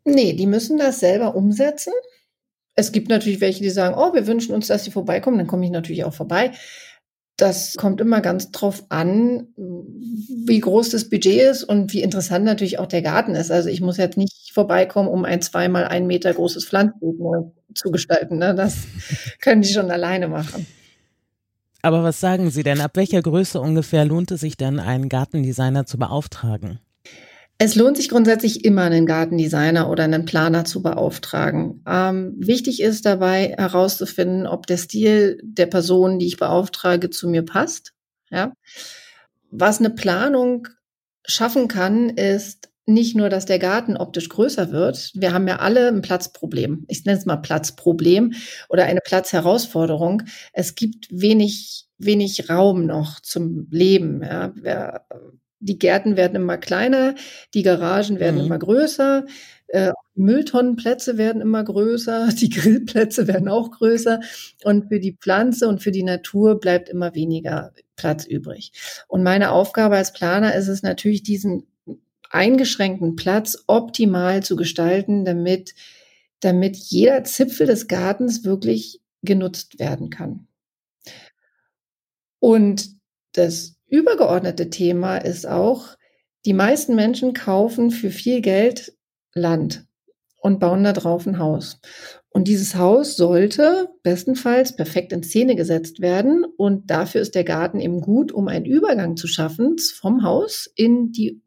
Nee, 0.06 0.34
die 0.34 0.48
müssen 0.48 0.78
das 0.78 1.00
selber 1.00 1.36
umsetzen. 1.36 1.94
Es 2.76 2.92
gibt 2.92 3.10
natürlich 3.10 3.42
welche, 3.42 3.62
die 3.62 3.70
sagen, 3.70 3.96
oh, 3.98 4.14
wir 4.14 4.28
wünschen 4.28 4.54
uns, 4.54 4.68
dass 4.68 4.84
sie 4.84 4.92
vorbeikommen, 4.92 5.38
dann 5.38 5.48
komme 5.48 5.66
ich 5.66 5.72
natürlich 5.72 6.06
auch 6.06 6.14
vorbei. 6.14 6.52
Das 7.36 7.76
kommt 7.76 8.02
immer 8.02 8.22
ganz 8.22 8.52
drauf 8.52 8.86
an, 8.90 9.48
wie 9.56 10.60
groß 10.60 10.90
das 10.90 11.10
Budget 11.10 11.42
ist 11.42 11.64
und 11.64 11.94
wie 11.94 12.02
interessant 12.02 12.46
natürlich 12.46 12.80
auch 12.80 12.88
der 12.88 13.02
Garten 13.02 13.36
ist. 13.36 13.52
Also 13.52 13.70
ich 13.70 13.82
muss 13.82 13.98
jetzt 13.98 14.18
nicht 14.18 14.52
vorbeikommen, 14.54 15.10
um 15.10 15.24
ein 15.26 15.42
zweimal 15.42 15.86
ein 15.86 16.08
Meter 16.08 16.34
großes 16.34 16.66
Pflanzenbeet 16.66 17.52
zu 17.76 17.92
gestalten. 17.92 18.38
Ne? 18.38 18.56
Das 18.56 18.76
können 19.42 19.62
die 19.62 19.70
schon 19.70 19.92
alleine 19.92 20.28
machen. 20.28 20.66
Aber 21.82 22.04
was 22.04 22.20
sagen 22.20 22.50
Sie 22.50 22.64
denn? 22.64 22.82
Ab 22.82 22.92
welcher 22.96 23.22
Größe 23.22 23.60
ungefähr 23.60 24.06
lohnt 24.06 24.32
es 24.32 24.42
sich 24.42 24.58
denn, 24.58 24.80
einen 24.80 25.10
Gartendesigner 25.10 25.86
zu 25.86 25.98
beauftragen? 25.98 26.80
Es 27.60 27.76
lohnt 27.76 27.98
sich 27.98 28.10
grundsätzlich 28.10 28.66
immer, 28.66 28.84
einen 28.84 29.08
Gartendesigner 29.08 29.90
oder 29.90 30.04
einen 30.04 30.26
Planer 30.26 30.64
zu 30.64 30.84
beauftragen. 30.84 31.84
Ähm, 31.88 32.36
wichtig 32.38 32.82
ist 32.82 33.06
dabei 33.06 33.56
herauszufinden, 33.58 34.46
ob 34.46 34.68
der 34.68 34.78
Stil 34.78 35.40
der 35.44 35.66
Person, 35.66 36.20
die 36.20 36.28
ich 36.28 36.38
beauftrage, 36.38 37.10
zu 37.10 37.28
mir 37.28 37.44
passt. 37.44 37.94
Ja? 38.30 38.54
Was 39.50 39.80
eine 39.80 39.90
Planung 39.90 40.68
schaffen 41.26 41.68
kann, 41.68 42.10
ist 42.10 42.70
nicht 42.88 43.18
nur, 43.18 43.30
dass 43.30 43.46
der 43.46 43.60
Garten 43.60 43.98
optisch 43.98 44.30
größer 44.30 44.72
wird. 44.72 45.12
Wir 45.14 45.34
haben 45.34 45.48
ja 45.48 45.58
alle 45.58 45.90
ein 45.90 46.02
Platzproblem. 46.02 46.86
Ich 46.88 47.04
nenne 47.04 47.18
es 47.18 47.26
mal 47.26 47.36
Platzproblem 47.36 48.34
oder 48.70 48.86
eine 48.86 49.02
Platzherausforderung. 49.02 50.24
Es 50.54 50.74
gibt 50.74 51.08
wenig, 51.12 51.88
wenig 51.98 52.50
Raum 52.50 52.86
noch 52.86 53.20
zum 53.20 53.68
Leben. 53.72 54.24
Ja. 54.24 54.54
Die 55.60 55.78
Gärten 55.78 56.16
werden 56.16 56.36
immer 56.36 56.58
kleiner, 56.58 57.16
die 57.54 57.64
Garagen 57.64 58.20
werden 58.20 58.38
mhm. 58.38 58.46
immer 58.46 58.60
größer, 58.60 59.26
äh, 59.68 59.92
Mülltonnenplätze 60.16 61.18
werden 61.18 61.42
immer 61.42 61.64
größer, 61.64 62.30
die 62.40 62.50
Grillplätze 62.50 63.28
werden 63.28 63.50
auch 63.50 63.72
größer 63.72 64.22
und 64.64 64.88
für 64.88 65.00
die 65.00 65.18
Pflanze 65.20 65.68
und 65.68 65.82
für 65.82 65.92
die 65.92 66.04
Natur 66.04 66.60
bleibt 66.60 66.88
immer 66.88 67.16
weniger 67.16 67.74
Platz 67.98 68.26
übrig. 68.26 68.72
Und 69.08 69.24
meine 69.24 69.52
Aufgabe 69.52 69.98
als 69.98 70.14
Planer 70.14 70.56
ist 70.56 70.68
es 70.70 70.84
natürlich, 70.84 71.24
diesen 71.24 71.68
eingeschränkten 72.30 73.16
Platz 73.16 73.64
optimal 73.68 74.44
zu 74.44 74.56
gestalten, 74.56 75.26
damit, 75.26 75.76
damit 76.40 76.76
jeder 76.76 77.24
Zipfel 77.24 77.68
des 77.68 77.88
Gartens 77.88 78.44
wirklich 78.44 79.02
genutzt 79.24 79.80
werden 79.80 80.10
kann. 80.10 80.48
Und 82.40 82.90
das 83.34 83.76
übergeordnete 83.88 84.70
Thema 84.70 85.18
ist 85.18 85.48
auch, 85.48 85.98
die 86.46 86.54
meisten 86.54 86.96
Menschen 86.96 87.34
kaufen 87.34 87.92
für 87.92 88.12
viel 88.12 88.42
Geld 88.42 88.94
Land 89.34 89.86
und 90.40 90.60
bauen 90.60 90.84
da 90.84 90.94
drauf 90.94 91.26
ein 91.26 91.40
Haus. 91.40 91.80
Und 92.30 92.48
dieses 92.48 92.76
Haus 92.76 93.18
sollte 93.18 93.90
bestenfalls 94.04 94.76
perfekt 94.76 95.12
in 95.12 95.24
Szene 95.24 95.56
gesetzt 95.56 96.02
werden. 96.02 96.46
Und 96.46 96.90
dafür 96.92 97.22
ist 97.22 97.36
der 97.36 97.44
Garten 97.44 97.80
eben 97.80 98.00
gut, 98.00 98.32
um 98.32 98.48
einen 98.48 98.66
Übergang 98.66 99.18
zu 99.18 99.28
schaffen 99.28 99.78
vom 99.80 100.24
Haus 100.24 100.72
in 100.76 101.12
die 101.12 101.42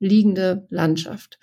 umliegende 0.00 0.66
Landschaft. 0.70 1.38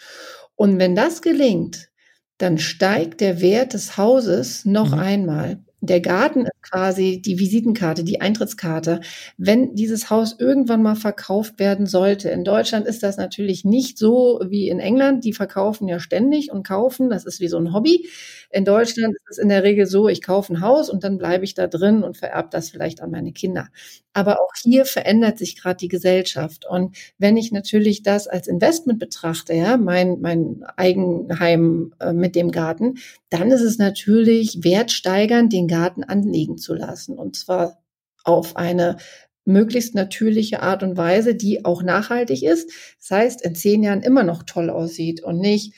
Und 0.56 0.80
wenn 0.80 0.96
das 0.96 1.22
gelingt, 1.22 1.90
dann 2.38 2.58
steigt 2.58 3.22
der 3.22 3.42
Wert 3.42 3.74
des 3.74 3.98
Hauses 3.98 4.66
noch 4.66 4.92
mhm. 4.92 5.00
einmal. 5.00 5.64
Der 5.86 6.00
Garten 6.00 6.46
ist 6.46 6.62
quasi 6.62 7.22
die 7.22 7.40
Visitenkarte, 7.40 8.06
die 8.06 8.22
Eintrittskarte. 8.22 9.02
Wenn 9.36 9.76
dieses 9.76 10.10
Haus 10.10 10.34
irgendwann 10.40 10.82
mal 10.82 10.96
verkauft 10.96 11.60
werden 11.60 11.88
sollte, 11.88 12.30
in 12.30 12.46
Deutschland 12.46 12.88
ist 12.88 13.04
das 13.04 13.18
natürlich 13.18 13.66
nicht 13.66 13.98
so 13.98 14.40
wie 14.48 14.70
in 14.70 14.80
England. 14.80 15.26
Die 15.26 15.34
verkaufen 15.34 15.90
ja 15.90 16.00
ständig 16.00 16.54
und 16.54 16.66
kaufen. 16.66 17.10
Das 17.10 17.26
ist 17.26 17.42
wie 17.42 17.50
so 17.50 17.58
ein 17.58 17.74
Hobby. 17.74 18.08
In 18.50 18.64
Deutschland 18.64 19.14
ist 19.14 19.32
es 19.32 19.38
in 19.40 19.50
der 19.50 19.64
Regel 19.64 19.86
so, 19.86 20.08
ich 20.08 20.22
kaufe 20.22 20.54
ein 20.54 20.62
Haus 20.62 20.90
und 20.90 21.04
dann 21.04 21.18
bleibe 21.18 21.44
ich 21.44 21.54
da 21.54 21.68
drin 21.68 22.02
und 22.02 22.16
vererbe 22.16 22.48
das 22.52 22.70
vielleicht 22.70 23.02
an 23.02 23.12
meine 23.12 23.34
Kinder. 23.34 23.68
Aber 24.14 24.40
auch 24.40 24.52
hier 24.62 24.86
verändert 24.86 25.40
sich 25.40 25.60
gerade 25.60 25.78
die 25.78 25.88
Gesellschaft. 25.88 26.66
Und 26.70 26.96
wenn 27.18 27.36
ich 27.36 27.52
natürlich 27.52 28.04
das 28.04 28.28
als 28.28 28.48
Investment 28.48 29.00
betrachte, 29.00 29.54
ja, 29.54 29.76
mein, 29.76 30.22
mein 30.22 30.64
Eigenheim 30.78 31.94
äh, 32.00 32.14
mit 32.14 32.36
dem 32.36 32.52
Garten, 32.52 33.00
dann 33.32 33.50
ist 33.50 33.62
es 33.62 33.80
natürlich 33.80 34.60
wertsteigernd, 34.64 35.52
den 35.52 35.68
Garten 35.74 36.04
anlegen 36.04 36.58
zu 36.58 36.76
lassen. 36.76 37.18
Und 37.18 37.36
zwar 37.36 37.84
auf 38.24 38.56
eine 38.56 38.98
möglichst 39.44 39.96
natürliche 39.96 40.62
Art 40.62 40.84
und 40.84 40.96
Weise, 40.96 41.36
die 41.36 41.66
auch 41.66 41.82
nachhaltig 41.82 42.44
ist. 42.44 42.70
Das 43.00 43.12
heißt, 43.12 43.42
in 43.42 43.56
zehn 43.56 43.84
Jahren 43.84 44.04
immer 44.04 44.24
noch 44.24 44.44
toll 44.44 44.70
aussieht 44.70 45.24
und 45.24 45.40
nicht 45.40 45.74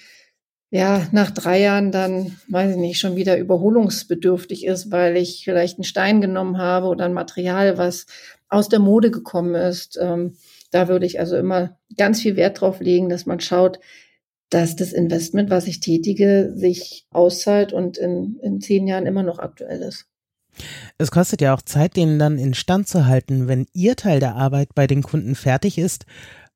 ja, 0.71 1.07
nach 1.13 1.31
drei 1.31 1.61
Jahren 1.61 1.91
dann, 1.91 2.35
weiß 2.49 2.71
ich 2.71 2.77
nicht, 2.77 2.99
schon 2.99 3.15
wieder 3.15 3.37
überholungsbedürftig 3.37 4.65
ist, 4.65 4.91
weil 4.91 5.15
ich 5.15 5.43
vielleicht 5.45 5.77
einen 5.77 5.85
Stein 5.85 6.19
genommen 6.19 6.57
habe 6.57 6.87
oder 6.87 7.05
ein 7.05 7.13
Material, 7.13 7.77
was 7.77 8.07
aus 8.49 8.67
der 8.67 8.79
Mode 8.79 9.09
gekommen 9.09 9.55
ist. 9.55 9.97
Ähm, 10.01 10.35
da 10.71 10.89
würde 10.89 11.05
ich 11.05 11.19
also 11.19 11.37
immer 11.37 11.77
ganz 11.95 12.21
viel 12.21 12.35
Wert 12.35 12.59
drauf 12.59 12.81
legen, 12.81 13.07
dass 13.07 13.25
man 13.25 13.39
schaut, 13.39 13.79
dass 14.55 14.77
das 14.77 14.93
Investment, 14.93 15.49
was 15.49 15.67
ich 15.67 15.81
tätige, 15.81 16.53
sich 16.55 17.05
auszahlt 17.11 17.73
und 17.73 17.97
in, 17.97 18.39
in 18.41 18.61
zehn 18.61 18.87
Jahren 18.87 19.05
immer 19.05 19.21
noch 19.21 19.37
aktuell 19.37 19.81
ist. 19.81 20.05
Es 20.97 21.11
kostet 21.11 21.41
ja 21.41 21.53
auch 21.53 21.61
Zeit, 21.61 21.97
den 21.97 22.17
dann 22.19 22.37
instand 22.37 22.87
zu 22.87 23.05
halten, 23.05 23.49
wenn 23.49 23.65
Ihr 23.73 23.97
Teil 23.97 24.21
der 24.21 24.35
Arbeit 24.35 24.69
bei 24.73 24.87
den 24.87 25.03
Kunden 25.03 25.35
fertig 25.35 25.77
ist. 25.77 26.05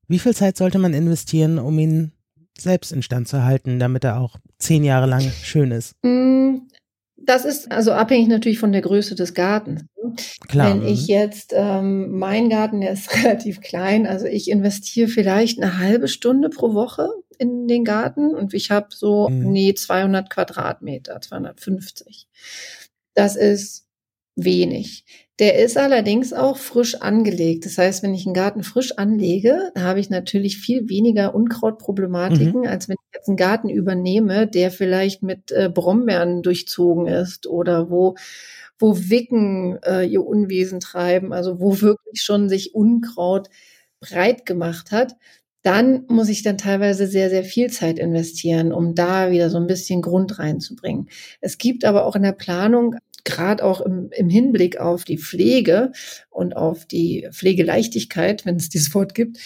Wie 0.07 0.19
viel 0.19 0.33
Zeit 0.33 0.55
sollte 0.55 0.79
man 0.79 0.93
investieren, 0.93 1.59
um 1.59 1.77
ihn 1.77 2.13
selbst 2.57 2.93
instand 2.93 3.27
zu 3.27 3.43
halten, 3.43 3.79
damit 3.79 4.05
er 4.05 4.21
auch 4.21 4.37
zehn 4.59 4.85
Jahre 4.85 5.05
lang 5.05 5.29
schön 5.43 5.71
ist? 5.71 5.93
Mm, 6.01 6.69
das 7.17 7.43
ist 7.43 7.69
also 7.69 7.91
abhängig 7.91 8.29
natürlich 8.29 8.59
von 8.59 8.71
der 8.71 8.81
Größe 8.81 9.15
des 9.15 9.33
Gartens. 9.33 9.83
Klar. 10.47 10.69
Wenn 10.69 10.87
ich 10.87 11.01
mhm. 11.01 11.07
jetzt, 11.15 11.53
ähm, 11.53 12.17
mein 12.17 12.49
Garten, 12.49 12.79
der 12.79 12.93
ist 12.93 13.13
relativ 13.25 13.59
klein, 13.59 14.07
also 14.07 14.25
ich 14.25 14.49
investiere 14.49 15.09
vielleicht 15.09 15.61
eine 15.61 15.79
halbe 15.79 16.07
Stunde 16.07 16.47
pro 16.47 16.73
Woche 16.73 17.09
in 17.39 17.67
den 17.67 17.83
Garten 17.85 18.35
und 18.35 18.53
ich 18.53 18.69
habe 18.69 18.87
so, 18.91 19.29
mhm. 19.29 19.51
nee, 19.51 19.73
200 19.73 20.29
Quadratmeter, 20.29 21.19
250. 21.21 22.27
Das 23.15 23.35
ist 23.35 23.87
wenig. 24.35 25.05
Der 25.39 25.57
ist 25.59 25.77
allerdings 25.77 26.33
auch 26.33 26.57
frisch 26.57 26.95
angelegt. 26.95 27.65
Das 27.65 27.77
heißt, 27.77 28.03
wenn 28.03 28.13
ich 28.13 28.25
einen 28.25 28.33
Garten 28.33 28.63
frisch 28.63 28.97
anlege, 28.97 29.71
habe 29.77 30.01
ich 30.01 30.09
natürlich 30.09 30.57
viel 30.57 30.89
weniger 30.89 31.33
Unkrautproblematiken, 31.33 32.61
mhm. 32.61 32.67
als 32.67 32.89
wenn 32.89 32.97
ich 32.99 33.15
jetzt 33.15 33.29
einen 33.29 33.37
Garten 33.37 33.69
übernehme, 33.69 34.47
der 34.47 34.69
vielleicht 34.69 35.23
mit 35.23 35.51
äh, 35.51 35.69
Brombeeren 35.73 36.41
durchzogen 36.43 37.07
ist 37.07 37.47
oder 37.47 37.89
wo 37.89 38.15
wo 38.81 38.97
Wicken 38.97 39.77
äh, 39.83 40.05
ihr 40.05 40.25
Unwesen 40.25 40.79
treiben, 40.79 41.33
also 41.33 41.59
wo 41.59 41.81
wirklich 41.81 42.21
schon 42.21 42.47
sich 42.47 42.73
Unkraut 42.73 43.49
breit 43.99 44.45
gemacht 44.45 44.91
hat, 44.91 45.15
dann 45.61 46.05
muss 46.07 46.29
ich 46.29 46.41
dann 46.41 46.57
teilweise 46.57 47.07
sehr, 47.07 47.29
sehr 47.29 47.43
viel 47.43 47.69
Zeit 47.69 47.99
investieren, 47.99 48.71
um 48.71 48.95
da 48.95 49.31
wieder 49.31 49.49
so 49.49 49.57
ein 49.57 49.67
bisschen 49.67 50.01
Grund 50.01 50.39
reinzubringen. 50.39 51.09
Es 51.41 51.57
gibt 51.57 51.83
aber 51.85 52.05
auch 52.05 52.15
in 52.15 52.23
der 52.23 52.31
Planung 52.31 52.95
gerade 53.25 53.63
auch 53.63 53.81
im, 53.81 54.09
im 54.11 54.29
Hinblick 54.29 54.79
auf 54.79 55.03
die 55.03 55.17
Pflege 55.17 55.91
und 56.29 56.55
auf 56.55 56.85
die 56.85 57.27
Pflegeleichtigkeit, 57.31 58.45
wenn 58.45 58.55
es 58.55 58.69
dieses 58.69 58.93
Wort 58.95 59.13
gibt, 59.13 59.37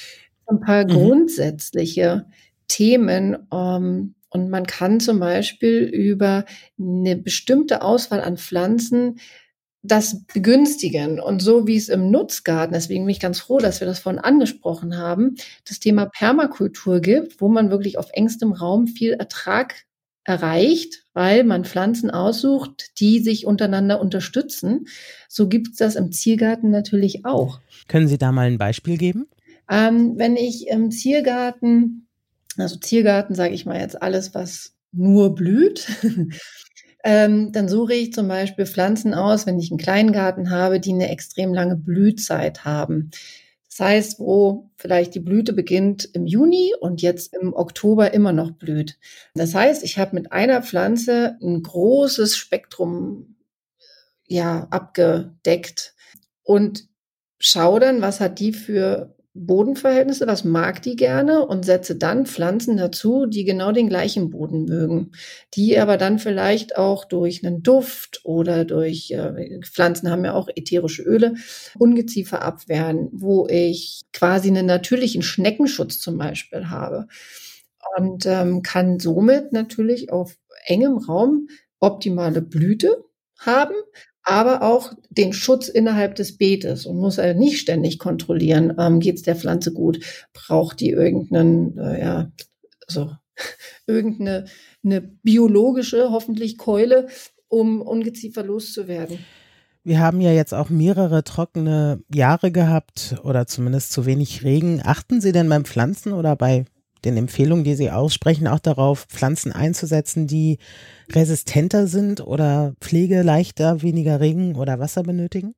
ein 0.46 0.60
paar 0.60 0.84
mhm. 0.84 0.90
grundsätzliche 0.90 2.26
Themen. 2.68 3.38
Ähm, 3.52 4.16
und 4.30 4.50
man 4.50 4.66
kann 4.66 5.00
zum 5.00 5.20
Beispiel 5.20 5.82
über 5.84 6.46
eine 6.80 7.16
bestimmte 7.16 7.82
Auswahl 7.82 8.22
an 8.22 8.38
Pflanzen 8.38 9.20
das 9.84 10.24
begünstigen. 10.34 11.20
Und 11.20 11.42
so 11.42 11.68
wie 11.68 11.76
es 11.76 11.90
im 11.90 12.10
Nutzgarten, 12.10 12.74
deswegen 12.74 13.04
bin 13.04 13.12
ich 13.12 13.20
ganz 13.20 13.40
froh, 13.40 13.60
dass 13.60 13.82
wir 13.82 13.88
das 13.88 14.00
vorhin 14.00 14.22
angesprochen 14.22 14.98
haben, 14.98 15.36
das 15.68 15.80
Thema 15.80 16.06
Permakultur 16.06 17.02
gibt, 17.02 17.42
wo 17.42 17.50
man 17.50 17.70
wirklich 17.70 17.98
auf 17.98 18.08
engstem 18.14 18.54
Raum 18.54 18.88
viel 18.88 19.12
Ertrag 19.12 19.76
erreicht, 20.24 21.04
weil 21.14 21.44
man 21.44 21.66
Pflanzen 21.66 22.10
aussucht, 22.10 23.00
die 23.00 23.20
sich 23.20 23.46
untereinander 23.46 24.00
unterstützen. 24.00 24.86
So 25.28 25.50
gibt 25.50 25.72
es 25.72 25.76
das 25.76 25.96
im 25.96 26.14
Ziergarten 26.14 26.72
natürlich 26.72 27.26
auch. 27.26 27.60
Können 27.90 28.08
Sie 28.08 28.18
da 28.18 28.32
mal 28.32 28.48
ein 28.48 28.58
Beispiel 28.58 28.98
geben? 28.98 29.28
Ähm, 29.70 30.14
wenn 30.18 30.38
ich 30.38 30.68
im 30.68 30.92
Ziergarten, 30.92 32.08
also 32.58 32.78
Ziergarten 32.78 33.36
sage 33.36 33.54
ich 33.54 33.66
mal 33.66 33.80
jetzt 33.80 34.02
alles, 34.02 34.34
was 34.34 34.74
nur 34.94 35.36
blüht, 35.36 35.88
ähm, 37.04 37.52
dann 37.52 37.68
suche 37.68 37.94
ich 37.94 38.14
zum 38.14 38.28
Beispiel 38.28 38.66
Pflanzen 38.66 39.14
aus, 39.14 39.46
wenn 39.46 39.60
ich 39.60 39.72
einen 39.72 39.78
kleinen 39.78 40.14
Garten 40.14 40.50
habe, 40.50 40.80
die 40.80 40.94
eine 40.94 41.10
extrem 41.10 41.54
lange 41.54 41.76
Blühzeit 41.76 42.64
haben. 42.66 43.12
Das 43.70 43.88
heißt, 43.88 44.20
wo 44.20 44.70
vielleicht 44.78 45.16
die 45.16 45.20
Blüte 45.20 45.52
beginnt 45.52 46.08
im 46.14 46.28
Juni 46.28 46.74
und 46.80 47.02
jetzt 47.02 47.34
im 47.34 47.54
Oktober 47.54 48.14
immer 48.14 48.32
noch 48.32 48.52
blüht. 48.52 49.00
Das 49.34 49.56
heißt, 49.56 49.84
ich 49.84 49.98
habe 49.98 50.16
mit 50.16 50.32
einer 50.32 50.62
Pflanze 50.62 51.38
ein 51.42 51.64
großes 51.64 52.38
Spektrum 52.38 53.36
ja 54.28 54.68
abgedeckt 54.70 55.96
und 56.44 56.88
schaue 57.40 57.80
dann, 57.80 58.02
was 58.02 58.20
hat 58.20 58.40
die 58.40 58.54
für 58.54 59.16
Bodenverhältnisse, 59.36 60.28
was 60.28 60.44
mag 60.44 60.84
die 60.84 60.96
gerne 60.96 61.46
und 61.46 61.66
setze 61.66 61.96
dann 61.96 62.28
Pflanzen 62.28 62.78
dazu, 62.78 63.26
die 63.26 63.46
genau 63.46 63.72
den 63.72 63.90
gleichen 63.90 64.30
Boden 64.30 64.66
mögen, 64.66 65.12
die 65.56 65.80
aber 65.80 65.98
dann 65.98 66.20
vielleicht 66.20 66.78
auch 66.78 67.06
durch 67.06 67.44
einen 67.44 67.64
Duft 67.64 68.22
oder 68.24 68.64
durch 68.64 69.10
äh, 69.12 69.60
Pflanzen 69.62 70.12
haben 70.12 70.24
ja 70.24 70.34
auch 70.34 70.50
ätherische 70.56 71.02
Öle 71.02 71.34
Ungeziefer 71.80 72.44
abwehren, 72.44 73.10
wo 73.12 73.48
ich 73.48 74.04
quasi 74.14 74.50
einen 74.50 74.68
natürlichen 74.68 75.24
Schneckenschutz 75.24 76.00
zum 76.00 76.20
Beispiel 76.20 76.70
habe. 76.70 77.08
Und 77.98 78.26
ähm, 78.28 78.62
kann 78.62 79.00
somit 79.00 79.52
natürlich 79.52 80.12
auf 80.12 80.38
engem 80.66 80.98
Raum 80.98 81.48
optimale 81.80 82.42
Blüte 82.42 83.04
haben, 83.40 83.76
aber 84.24 84.62
auch 84.62 84.94
den 85.10 85.34
Schutz 85.34 85.68
innerhalb 85.68 86.16
des 86.16 86.38
Beetes 86.38 86.86
und 86.86 86.98
muss 86.98 87.18
er 87.18 87.34
nicht 87.34 87.60
ständig 87.60 88.00
kontrollieren, 88.00 88.74
ähm, 88.80 89.00
geht 89.00 89.18
es 89.18 89.22
der 89.22 89.36
Pflanze 89.36 89.74
gut, 89.74 90.00
braucht 90.34 90.80
die 90.80 90.90
irgendeinen, 90.90 91.78
äh, 91.78 92.00
ja, 92.00 92.32
so 92.88 93.12
irgendeine 93.88 94.46
eine 94.84 95.02
biologische, 95.02 96.12
hoffentlich 96.12 96.58
Keule, 96.58 97.08
um 97.48 97.82
Ungeziefer 97.82 98.44
loszuwerden. 98.44 99.20
Wir 99.86 100.00
haben 100.00 100.22
ja 100.22 100.32
jetzt 100.32 100.54
auch 100.54 100.70
mehrere 100.70 101.26
trockene 101.26 102.02
Jahre 102.14 102.52
gehabt 102.52 103.16
oder 103.24 103.48
zumindest 103.48 103.92
zu 103.92 104.06
wenig 104.06 104.44
Regen. 104.44 104.82
Achten 104.84 105.20
Sie 105.20 105.34
denn 105.34 105.50
beim 105.50 105.66
Pflanzen 105.66 106.14
oder 106.14 106.38
bei 106.38 106.66
den 107.06 107.18
Empfehlungen, 107.18 107.64
die 107.64 107.76
Sie 107.76 107.92
aussprechen, 107.92 108.48
auch 108.48 108.60
darauf, 108.60 109.06
Pflanzen 109.10 109.52
einzusetzen, 109.52 110.28
die 110.28 110.60
resistenter 111.12 111.88
sind 111.88 112.26
oder 112.26 112.74
pflegeleichter, 112.80 113.82
weniger 113.82 114.20
Regen 114.20 114.56
oder 114.56 114.80
Wasser 114.80 115.04
benötigen? 115.04 115.54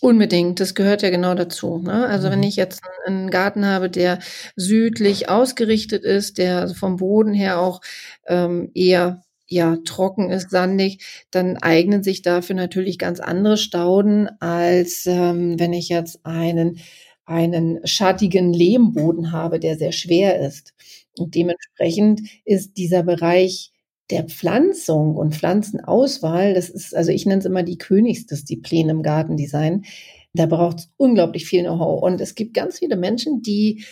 Unbedingt, 0.00 0.60
das 0.60 0.74
gehört 0.74 1.02
ja 1.02 1.10
genau 1.10 1.34
dazu. 1.34 1.78
Ne? 1.78 2.06
Also 2.06 2.28
mhm. 2.28 2.32
wenn 2.32 2.42
ich 2.42 2.56
jetzt 2.56 2.80
einen 3.06 3.30
Garten 3.30 3.64
habe, 3.64 3.88
der 3.88 4.18
südlich 4.54 5.28
ausgerichtet 5.28 6.04
ist, 6.04 6.38
der 6.38 6.60
also 6.60 6.74
vom 6.74 6.96
Boden 6.96 7.32
her 7.32 7.58
auch 7.60 7.80
ähm, 8.26 8.70
eher 8.74 9.22
ja 9.48 9.76
trocken 9.84 10.30
ist, 10.30 10.50
sandig, 10.50 11.26
dann 11.30 11.56
eignen 11.56 12.02
sich 12.02 12.22
dafür 12.22 12.56
natürlich 12.56 12.98
ganz 12.98 13.20
andere 13.20 13.56
Stauden, 13.56 14.28
als 14.40 15.06
ähm, 15.06 15.58
wenn 15.58 15.72
ich 15.72 15.88
jetzt 15.88 16.26
einen 16.26 16.78
einen 17.26 17.80
schattigen 17.86 18.52
Lehmboden 18.52 19.32
habe, 19.32 19.60
der 19.60 19.76
sehr 19.76 19.92
schwer 19.92 20.40
ist. 20.40 20.74
Und 21.18 21.34
dementsprechend 21.34 22.22
ist 22.44 22.76
dieser 22.76 23.02
Bereich 23.02 23.72
der 24.10 24.24
Pflanzung 24.24 25.16
und 25.16 25.34
Pflanzenauswahl, 25.34 26.54
das 26.54 26.70
ist, 26.70 26.94
also 26.94 27.10
ich 27.10 27.26
nenne 27.26 27.40
es 27.40 27.44
immer 27.44 27.64
die 27.64 27.78
Königsdisziplin 27.78 28.88
im 28.88 29.02
Gartendesign. 29.02 29.84
Da 30.32 30.46
braucht 30.46 30.78
es 30.78 30.90
unglaublich 30.96 31.46
viel 31.46 31.62
Know-how. 31.62 32.02
Und 32.02 32.20
es 32.20 32.34
gibt 32.34 32.54
ganz 32.54 32.78
viele 32.78 32.96
Menschen, 32.96 33.42
die 33.42 33.84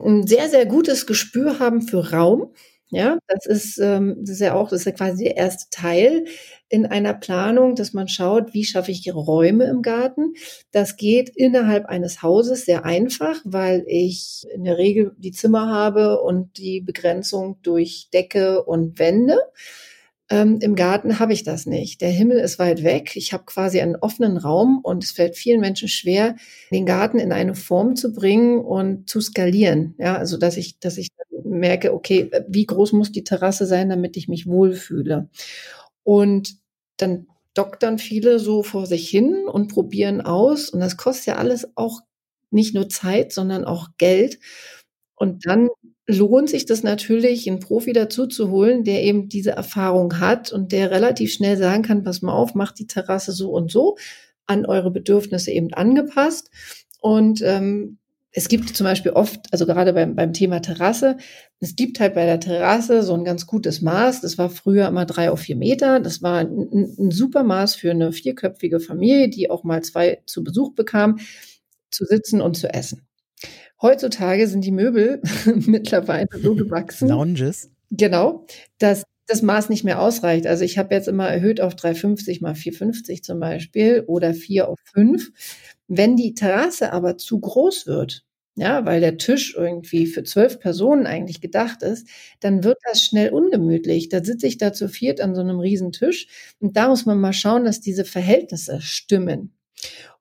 ein 0.00 0.26
sehr, 0.26 0.48
sehr 0.48 0.66
gutes 0.66 1.06
Gespür 1.06 1.58
haben 1.58 1.82
für 1.82 2.10
Raum, 2.10 2.52
Ja, 2.92 3.18
das 3.28 3.46
ist, 3.46 3.78
ähm, 3.78 4.16
das 4.20 4.30
ist 4.30 4.40
ja 4.40 4.54
auch, 4.54 4.68
das 4.68 4.80
ist 4.80 4.84
ja 4.86 4.90
quasi 4.92 5.22
der 5.24 5.36
erste 5.36 5.66
Teil 5.70 6.24
in 6.68 6.86
einer 6.86 7.14
Planung, 7.14 7.76
dass 7.76 7.92
man 7.92 8.08
schaut, 8.08 8.52
wie 8.52 8.64
schaffe 8.64 8.90
ich 8.90 9.12
Räume 9.14 9.64
im 9.66 9.82
Garten. 9.82 10.34
Das 10.72 10.96
geht 10.96 11.28
innerhalb 11.30 11.86
eines 11.86 12.20
Hauses 12.22 12.64
sehr 12.64 12.84
einfach, 12.84 13.40
weil 13.44 13.84
ich 13.86 14.44
in 14.52 14.64
der 14.64 14.76
Regel 14.76 15.12
die 15.18 15.30
Zimmer 15.30 15.68
habe 15.70 16.20
und 16.20 16.58
die 16.58 16.80
Begrenzung 16.80 17.58
durch 17.62 18.08
Decke 18.12 18.64
und 18.64 18.98
Wände. 18.98 19.38
Ähm, 20.30 20.58
Im 20.60 20.76
Garten 20.76 21.18
habe 21.18 21.32
ich 21.32 21.42
das 21.42 21.66
nicht. 21.66 22.00
Der 22.00 22.10
Himmel 22.10 22.38
ist 22.38 22.58
weit 22.60 22.84
weg. 22.84 23.16
Ich 23.16 23.32
habe 23.32 23.44
quasi 23.46 23.80
einen 23.80 23.96
offenen 23.96 24.36
Raum 24.36 24.80
und 24.82 25.02
es 25.04 25.10
fällt 25.12 25.36
vielen 25.36 25.60
Menschen 25.60 25.88
schwer, 25.88 26.36
den 26.70 26.86
Garten 26.86 27.18
in 27.18 27.32
eine 27.32 27.54
Form 27.56 27.96
zu 27.96 28.12
bringen 28.12 28.60
und 28.60 29.08
zu 29.10 29.20
skalieren. 29.20 29.94
Ja, 29.98 30.16
also 30.16 30.36
dass 30.38 30.56
ich, 30.56 30.78
dass 30.78 30.98
ich 30.98 31.08
merke, 31.50 31.92
okay, 31.92 32.30
wie 32.48 32.66
groß 32.66 32.92
muss 32.92 33.12
die 33.12 33.24
Terrasse 33.24 33.66
sein, 33.66 33.88
damit 33.88 34.16
ich 34.16 34.28
mich 34.28 34.46
wohlfühle. 34.46 35.28
Und 36.02 36.56
dann 36.96 37.26
doktern 37.54 37.98
viele 37.98 38.38
so 38.38 38.62
vor 38.62 38.86
sich 38.86 39.08
hin 39.08 39.44
und 39.46 39.68
probieren 39.68 40.20
aus. 40.20 40.70
Und 40.70 40.80
das 40.80 40.96
kostet 40.96 41.26
ja 41.26 41.36
alles 41.36 41.76
auch 41.76 42.00
nicht 42.50 42.74
nur 42.74 42.88
Zeit, 42.88 43.32
sondern 43.32 43.64
auch 43.64 43.88
Geld. 43.98 44.38
Und 45.14 45.46
dann 45.46 45.68
lohnt 46.06 46.50
sich 46.50 46.66
das 46.66 46.82
natürlich, 46.82 47.48
einen 47.48 47.60
Profi 47.60 47.92
dazu 47.92 48.26
zu 48.26 48.50
holen, 48.50 48.84
der 48.84 49.02
eben 49.02 49.28
diese 49.28 49.52
Erfahrung 49.52 50.18
hat 50.18 50.52
und 50.52 50.72
der 50.72 50.90
relativ 50.90 51.32
schnell 51.32 51.56
sagen 51.56 51.82
kann, 51.82 52.02
pass 52.02 52.22
mal 52.22 52.32
auf, 52.32 52.54
macht 52.54 52.78
die 52.78 52.86
Terrasse 52.86 53.32
so 53.32 53.50
und 53.50 53.70
so, 53.70 53.96
an 54.46 54.66
eure 54.66 54.90
Bedürfnisse 54.90 55.52
eben 55.52 55.72
angepasst. 55.72 56.50
Und 57.00 57.42
ähm, 57.42 57.98
es 58.32 58.48
gibt 58.48 58.76
zum 58.76 58.84
Beispiel 58.84 59.12
oft, 59.12 59.40
also 59.50 59.66
gerade 59.66 59.92
beim, 59.92 60.14
beim 60.14 60.32
Thema 60.32 60.60
Terrasse, 60.60 61.16
es 61.58 61.74
gibt 61.74 61.98
halt 61.98 62.14
bei 62.14 62.26
der 62.26 62.38
Terrasse 62.38 63.02
so 63.02 63.14
ein 63.14 63.24
ganz 63.24 63.46
gutes 63.46 63.82
Maß. 63.82 64.20
Das 64.20 64.38
war 64.38 64.50
früher 64.50 64.86
immer 64.88 65.04
drei 65.04 65.30
auf 65.30 65.40
vier 65.40 65.56
Meter. 65.56 66.00
Das 66.00 66.22
war 66.22 66.38
ein, 66.38 66.94
ein 66.98 67.10
super 67.10 67.42
Maß 67.42 67.74
für 67.74 67.90
eine 67.90 68.12
vierköpfige 68.12 68.78
Familie, 68.78 69.28
die 69.28 69.50
auch 69.50 69.64
mal 69.64 69.82
zwei 69.82 70.22
zu 70.26 70.44
Besuch 70.44 70.74
bekam, 70.74 71.18
zu 71.90 72.04
sitzen 72.04 72.40
und 72.40 72.56
zu 72.56 72.72
essen. 72.72 73.02
Heutzutage 73.82 74.46
sind 74.46 74.64
die 74.64 74.72
Möbel 74.72 75.20
mittlerweile 75.66 76.28
so 76.40 76.54
gewachsen. 76.54 77.08
Lounges. 77.08 77.70
Genau, 77.90 78.46
dass 78.78 79.04
das 79.26 79.42
Maß 79.42 79.68
nicht 79.68 79.84
mehr 79.84 80.00
ausreicht. 80.00 80.46
Also 80.46 80.64
ich 80.64 80.76
habe 80.76 80.94
jetzt 80.94 81.08
immer 81.08 81.28
erhöht 81.28 81.60
auf 81.60 81.74
350 81.76 82.40
mal 82.40 82.54
450 82.54 83.22
zum 83.24 83.40
Beispiel 83.40 84.04
oder 84.06 84.34
4 84.34 84.68
auf 84.68 84.78
5. 84.92 85.30
Wenn 85.92 86.16
die 86.16 86.34
Terrasse 86.34 86.92
aber 86.92 87.18
zu 87.18 87.40
groß 87.40 87.88
wird, 87.88 88.24
ja, 88.54 88.84
weil 88.86 89.00
der 89.00 89.18
Tisch 89.18 89.56
irgendwie 89.56 90.06
für 90.06 90.22
zwölf 90.22 90.60
Personen 90.60 91.06
eigentlich 91.06 91.40
gedacht 91.40 91.82
ist, 91.82 92.06
dann 92.38 92.62
wird 92.62 92.78
das 92.84 93.02
schnell 93.02 93.30
ungemütlich. 93.30 94.08
Da 94.08 94.22
sitze 94.22 94.46
ich 94.46 94.56
da 94.56 94.72
zu 94.72 94.88
viert 94.88 95.20
an 95.20 95.34
so 95.34 95.40
einem 95.40 95.58
riesen 95.58 95.90
Tisch 95.92 96.28
und 96.60 96.76
da 96.76 96.88
muss 96.88 97.06
man 97.06 97.20
mal 97.20 97.32
schauen, 97.32 97.64
dass 97.64 97.80
diese 97.80 98.04
Verhältnisse 98.04 98.80
stimmen. 98.80 99.52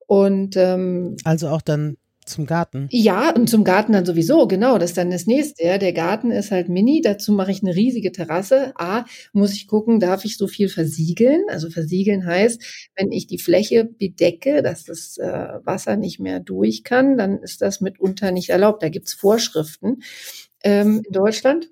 Und 0.08 0.58
ähm, 0.58 1.18
also 1.24 1.50
auch 1.50 1.62
dann 1.62 1.98
zum 2.30 2.46
Garten. 2.46 2.88
Ja, 2.92 3.34
und 3.36 3.50
zum 3.50 3.64
Garten 3.64 3.94
dann 3.94 4.06
sowieso, 4.06 4.48
genau, 4.48 4.78
das 4.78 4.92
ist 4.92 4.98
dann 4.98 5.12
das 5.12 5.26
nächste. 5.26 5.64
Ja. 5.64 5.78
Der 5.78 5.94
Garten 5.94 6.32
ist 6.32 6.52
halt 6.52 6.70
mini, 6.70 7.02
dazu 7.02 7.34
mache 7.34 7.52
ich 7.52 7.62
eine 7.62 7.76
riesige 7.76 8.12
Terrasse. 8.12 8.74
A, 8.76 9.06
muss 9.34 9.54
ich 9.54 9.68
gucken, 9.68 10.00
darf 10.00 10.26
ich 10.26 10.38
so 10.38 10.48
viel 10.48 10.70
versiegeln? 10.70 11.44
Also 11.50 11.70
versiegeln 11.70 12.26
heißt, 12.26 12.90
wenn 12.96 13.12
ich 13.12 13.28
die 13.28 13.40
Fläche 13.40 13.86
bedecke, 13.86 14.62
dass 14.62 14.86
das 14.86 15.18
äh, 15.18 15.26
Wasser 15.64 15.98
nicht 15.98 16.20
mehr 16.20 16.40
durch 16.40 16.84
kann, 16.84 17.18
dann 17.18 17.40
ist 17.40 17.62
das 17.62 17.82
mitunter 17.82 18.32
nicht 18.32 18.50
erlaubt. 18.50 18.84
Da 18.84 18.90
gibt's 18.90 19.14
Vorschriften 19.14 19.98
ähm, 20.64 21.02
in 21.06 21.12
Deutschland. 21.12 21.70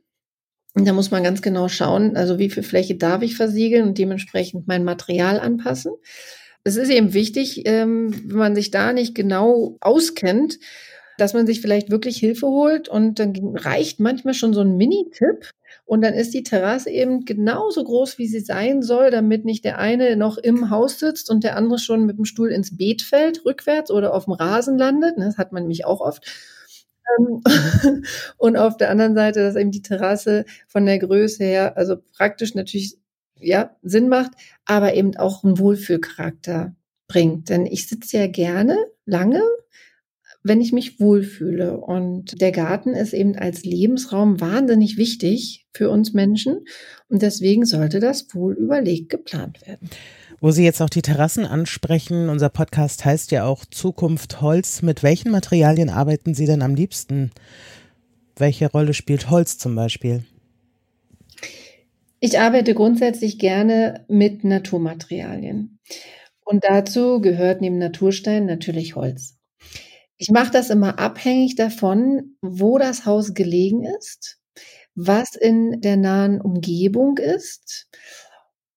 Und 0.73 0.87
da 0.87 0.93
muss 0.93 1.09
man 1.09 1.23
ganz 1.23 1.41
genau 1.41 1.69
schauen, 1.69 2.15
also 2.15 2.37
wie 2.37 2.51
viel 2.51 2.61
Fläche 2.61 2.95
darf 2.95 3.23
ich 3.23 3.35
versiegeln 3.35 3.87
und 3.87 3.97
dementsprechend 3.97 4.67
mein 4.67 4.83
Material 4.83 5.39
anpassen 5.39 5.93
es 6.63 6.75
ist 6.75 6.89
eben 6.89 7.13
wichtig, 7.13 7.63
ähm, 7.65 8.13
wenn 8.25 8.37
man 8.37 8.55
sich 8.55 8.71
da 8.71 8.93
nicht 8.93 9.15
genau 9.15 9.77
auskennt, 9.79 10.59
dass 11.17 11.33
man 11.33 11.47
sich 11.47 11.61
vielleicht 11.61 11.89
wirklich 11.89 12.17
Hilfe 12.17 12.47
holt 12.47 12.89
und 12.89 13.19
dann 13.19 13.35
reicht 13.55 13.99
manchmal 13.99 14.33
schon 14.33 14.53
so 14.53 14.61
ein 14.61 14.77
Mini-Tipp 14.77 15.49
und 15.85 16.01
dann 16.01 16.13
ist 16.13 16.33
die 16.33 16.43
Terrasse 16.43 16.89
eben 16.89 17.25
genauso 17.25 17.83
groß, 17.83 18.17
wie 18.17 18.27
sie 18.27 18.41
sein 18.41 18.81
soll, 18.81 19.09
damit 19.09 19.46
nicht 19.46 19.65
der 19.65 19.79
eine 19.79 20.15
noch 20.15 20.37
im 20.37 20.70
Haus 20.70 21.00
sitzt 21.00 21.29
und 21.29 21.43
der 21.43 21.55
andere 21.55 21.79
schon 21.79 22.05
mit 22.05 22.17
dem 22.17 22.25
Stuhl 22.25 22.51
ins 22.51 22.75
Beet 22.77 23.01
fällt, 23.01 23.46
rückwärts 23.46 23.89
oder 23.89 24.13
auf 24.13 24.25
dem 24.25 24.33
Rasen 24.33 24.77
landet. 24.77 25.15
Das 25.17 25.37
hat 25.37 25.53
man 25.53 25.63
nämlich 25.63 25.85
auch 25.85 26.01
oft. 26.01 26.25
Ähm, 27.17 27.41
und 28.37 28.57
auf 28.57 28.77
der 28.77 28.91
anderen 28.91 29.15
Seite, 29.15 29.41
dass 29.41 29.55
eben 29.55 29.72
die 29.72 29.81
Terrasse 29.81 30.46
von 30.67 30.85
der 30.85 31.00
Größe 31.00 31.43
her, 31.43 31.77
also 31.77 31.96
praktisch 32.15 32.53
natürlich 32.53 32.98
ja, 33.39 33.75
Sinn 33.81 34.09
macht, 34.09 34.31
aber 34.65 34.93
eben 34.93 35.15
auch 35.17 35.43
einen 35.43 35.59
Wohlfühlcharakter 35.59 36.75
bringt. 37.07 37.50
Denn 37.50 37.65
ich 37.65 37.87
sitze 37.87 38.17
ja 38.17 38.27
gerne 38.27 38.77
lange, 39.05 39.41
wenn 40.43 40.61
ich 40.61 40.71
mich 40.71 41.00
wohlfühle. 41.00 41.77
Und 41.77 42.41
der 42.41 42.51
Garten 42.51 42.93
ist 42.93 43.13
eben 43.13 43.35
als 43.35 43.63
Lebensraum 43.63 44.39
wahnsinnig 44.39 44.97
wichtig 44.97 45.67
für 45.73 45.89
uns 45.89 46.13
Menschen. 46.13 46.65
Und 47.09 47.21
deswegen 47.21 47.65
sollte 47.65 48.00
das 48.00 48.27
wohl 48.33 48.53
überlegt 48.53 49.09
geplant 49.09 49.65
werden. 49.65 49.89
Wo 50.39 50.51
Sie 50.51 50.63
jetzt 50.63 50.81
auch 50.81 50.89
die 50.89 51.01
Terrassen 51.01 51.45
ansprechen, 51.45 52.29
unser 52.29 52.50
Podcast 52.50 53.05
heißt 53.05 53.31
ja 53.31 53.45
auch 53.45 53.65
Zukunft 53.65 54.41
Holz. 54.41 54.83
Mit 54.83 55.01
welchen 55.01 55.31
Materialien 55.31 55.89
arbeiten 55.89 56.35
Sie 56.35 56.45
denn 56.45 56.61
am 56.61 56.75
liebsten? 56.75 57.31
Welche 58.35 58.69
Rolle 58.69 58.93
spielt 58.93 59.31
Holz 59.31 59.57
zum 59.57 59.75
Beispiel? 59.75 60.23
Ich 62.20 62.40
arbeite 62.40 62.74
grundsätzlich 62.74 63.38
gerne 63.38 64.06
mit 64.08 64.44
Naturmaterialien. 64.44 65.80
Und 66.44 66.64
dazu 66.64 67.22
gehört 67.22 67.62
neben 67.62 67.77
Naturstein 67.77 68.46
natürlich 68.46 68.96
Holz. 68.96 69.38
Ich 70.18 70.32
mache 70.32 70.51
das 70.51 70.70
immer 70.72 70.98
abhängig 70.98 71.56
davon, 71.56 72.38
wo 72.42 72.80
das 72.80 73.06
Haus 73.06 73.34
gelegen 73.36 73.84
ist, 73.84 74.40
was 74.96 75.36
in 75.36 75.82
der 75.82 75.98
nahen 75.98 76.42
Umgebung 76.42 77.18
ist 77.18 77.88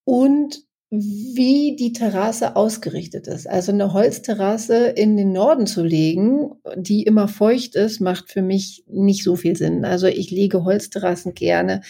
und 0.05 0.64
wie 0.90 1.76
die 1.76 1.92
Terrasse 1.92 2.57
ausgerichtet 2.57 3.29
ist. 3.29 3.48
Also 3.48 3.70
eine 3.72 3.92
Holzterrasse 3.92 4.88
in 4.88 5.16
den 5.16 5.33
Norden 5.33 5.66
zu 5.66 5.85
legen, 5.85 6.50
die 6.74 7.05
immer 7.05 7.29
feucht 7.29 7.76
ist, 7.76 8.00
macht 8.00 8.29
für 8.31 8.42
mich 8.42 8.85
nicht 8.88 9.22
so 9.22 9.37
viel 9.37 9.57
Sinn. 9.57 9.85
Also 9.85 10.09
ich 10.09 10.31
lege 10.31 10.64
Holzterrassen 10.64 11.35
gerne 11.35 11.83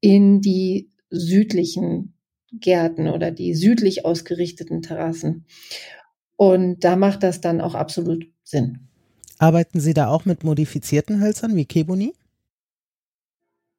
in 0.00 0.40
die 0.40 0.88
südlichen 1.10 2.14
Gärten 2.52 3.08
oder 3.08 3.30
die 3.30 3.54
südlich 3.54 4.04
ausgerichteten 4.04 4.82
Terrassen. 4.82 5.46
Und 6.36 6.84
da 6.84 6.96
macht 6.96 7.22
das 7.22 7.40
dann 7.40 7.60
auch 7.60 7.74
absolut 7.74 8.26
Sinn. 8.42 8.88
Arbeiten 9.38 9.80
Sie 9.80 9.94
da 9.94 10.08
auch 10.08 10.24
mit 10.24 10.44
modifizierten 10.44 11.20
Hölzern 11.20 11.56
wie 11.56 11.64
Keboni? 11.64 12.14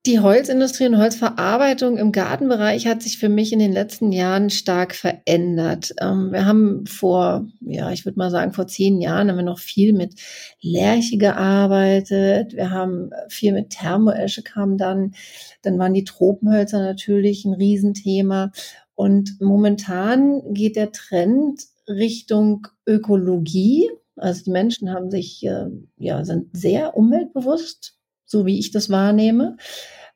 Die 0.06 0.20
Holzindustrie 0.20 0.86
und 0.86 1.00
Holzverarbeitung 1.00 1.98
im 1.98 2.12
Gartenbereich 2.12 2.86
hat 2.86 3.02
sich 3.02 3.18
für 3.18 3.28
mich 3.28 3.52
in 3.52 3.58
den 3.58 3.74
letzten 3.74 4.12
Jahren 4.12 4.52
stark 4.52 4.94
verändert. 4.94 5.96
Ähm, 6.00 6.32
wir 6.32 6.46
haben 6.46 6.86
vor, 6.86 7.48
ja, 7.62 7.90
ich 7.90 8.06
würde 8.06 8.20
mal 8.20 8.30
sagen, 8.30 8.54
vor 8.54 8.68
zehn 8.68 9.02
Jahren 9.02 9.30
haben 9.30 9.38
wir 9.38 9.44
noch 9.44 9.58
viel 9.58 9.94
mit 9.94 10.14
Lärche 10.62 11.18
gearbeitet. 11.18 12.54
Wir 12.54 12.70
haben 12.70 13.10
viel 13.30 13.52
mit 13.52 13.72
Thermoesche 13.72 14.44
kam 14.44 14.78
dann. 14.78 15.16
Dann 15.64 15.80
waren 15.80 15.96
die 15.96 16.04
Tropenhölzer 16.04 16.84
natürlich 16.84 17.44
ein 17.46 17.56
Riesenthema. 17.56 18.52
Und 18.94 19.42
momentan 19.42 20.54
geht 20.54 20.76
der 20.76 20.92
Trend 20.92 21.64
Richtung 21.88 22.68
Ökologie. 22.86 23.90
Also 24.18 24.44
die 24.44 24.52
Menschen 24.52 24.94
haben 24.94 25.10
sich, 25.10 25.44
äh, 25.44 25.66
ja, 25.98 26.24
sind 26.24 26.56
sehr 26.56 26.96
umweltbewusst, 26.96 27.95
so 28.26 28.46
wie 28.46 28.60
ich 28.60 28.72
das 28.72 28.90
wahrnehme. 28.90 29.58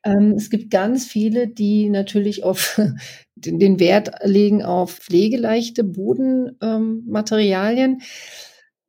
Ähm, 0.04 0.34
es 0.36 0.50
gibt 0.50 0.70
ganz 0.70 1.06
viele, 1.06 1.48
die 1.48 1.88
natürlich 1.90 2.44
auf 2.44 2.80
den 3.34 3.80
Wert 3.80 4.10
legen 4.24 4.62
auf 4.62 4.96
pflegeleichte 4.96 5.84
Bodenmaterialien, 5.84 7.92
ähm, 7.92 8.00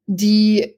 die 0.08 0.76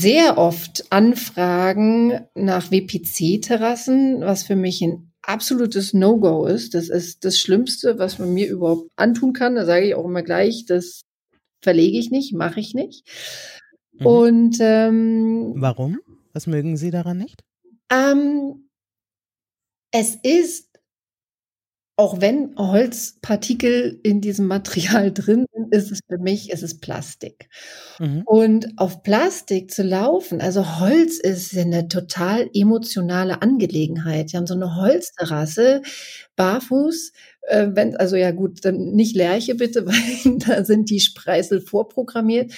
sehr 0.00 0.38
oft 0.38 0.90
anfragen 0.90 2.20
nach 2.34 2.70
WPC-Terrassen, 2.70 4.20
was 4.20 4.44
für 4.44 4.56
mich 4.56 4.80
ein 4.80 5.12
absolutes 5.22 5.92
No-Go 5.92 6.46
ist. 6.46 6.74
Das 6.74 6.88
ist 6.88 7.24
das 7.24 7.38
Schlimmste, 7.38 7.98
was 7.98 8.18
man 8.18 8.32
mir 8.32 8.48
überhaupt 8.48 8.90
antun 8.96 9.34
kann. 9.34 9.56
Da 9.56 9.66
sage 9.66 9.86
ich 9.86 9.94
auch 9.94 10.06
immer 10.06 10.22
gleich, 10.22 10.64
das 10.66 11.02
verlege 11.60 11.98
ich 11.98 12.10
nicht, 12.10 12.32
mache 12.32 12.60
ich 12.60 12.74
nicht. 12.74 13.06
Mhm. 13.92 14.06
Und 14.06 14.56
ähm, 14.60 15.52
warum? 15.56 15.98
Was 16.32 16.46
mögen 16.46 16.76
Sie 16.76 16.90
daran 16.90 17.18
nicht? 17.18 17.42
Ähm, 17.90 18.68
es 19.92 20.16
ist 20.22 20.70
auch 22.00 22.18
wenn 22.18 22.54
Holzpartikel 22.56 24.00
in 24.02 24.22
diesem 24.22 24.46
Material 24.46 25.12
drin 25.12 25.44
sind, 25.52 25.74
ist 25.74 25.92
es 25.92 26.00
für 26.08 26.16
mich, 26.16 26.48
ist 26.48 26.62
es 26.62 26.80
Plastik. 26.80 27.50
Mhm. 27.98 28.22
Und 28.24 28.78
auf 28.78 29.02
Plastik 29.02 29.70
zu 29.70 29.82
laufen, 29.82 30.40
also 30.40 30.80
Holz 30.80 31.18
ist 31.18 31.54
eine 31.54 31.88
total 31.88 32.48
emotionale 32.54 33.42
Angelegenheit. 33.42 34.32
Wir 34.32 34.38
haben 34.38 34.46
so 34.46 34.54
eine 34.54 34.76
Holzterrasse, 34.76 35.82
barfuß, 36.36 37.12
äh, 37.50 37.68
wenn, 37.74 37.96
also 37.96 38.16
ja 38.16 38.30
gut, 38.30 38.64
dann 38.64 38.92
nicht 38.92 39.16
Lerche 39.16 39.54
bitte, 39.54 39.86
weil 39.86 40.38
da 40.38 40.64
sind 40.64 40.90
die 40.90 41.00
Spreißel 41.00 41.60
vorprogrammiert. 41.60 42.52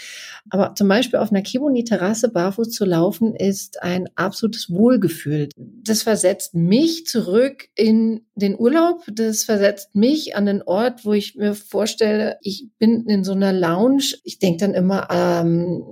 Aber 0.51 0.75
zum 0.75 0.89
Beispiel 0.89 1.19
auf 1.19 1.31
einer 1.31 1.43
Kiboni-Terrasse 1.43 2.29
barfuß 2.29 2.71
zu 2.71 2.85
laufen, 2.85 3.35
ist 3.35 3.83
ein 3.83 4.09
absolutes 4.17 4.71
Wohlgefühl. 4.71 5.49
Das 5.57 6.03
versetzt 6.03 6.55
mich 6.55 7.07
zurück 7.07 7.69
in 7.75 8.27
den 8.35 8.59
Urlaub. 8.59 9.05
Das 9.13 9.45
versetzt 9.45 9.95
mich 9.95 10.37
an 10.37 10.47
den 10.47 10.63
Ort, 10.63 11.05
wo 11.05 11.13
ich 11.13 11.37
mir 11.37 11.55
vorstelle, 11.55 12.39
ich 12.43 12.69
bin 12.79 13.07
in 13.07 13.25
so 13.25 13.33
einer 13.33 13.53
Lounge. 13.53 14.15
Ich 14.25 14.39
denke 14.39 14.59
dann 14.59 14.75
immer, 14.75 15.09
ähm, 15.11 15.85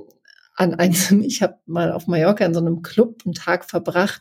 an 0.60 0.74
einem, 0.74 1.22
ich 1.22 1.42
habe 1.42 1.58
mal 1.66 1.90
auf 1.90 2.06
Mallorca 2.06 2.44
in 2.44 2.54
so 2.54 2.60
einem 2.60 2.82
Club 2.82 3.22
einen 3.24 3.34
Tag 3.34 3.64
verbracht. 3.64 4.20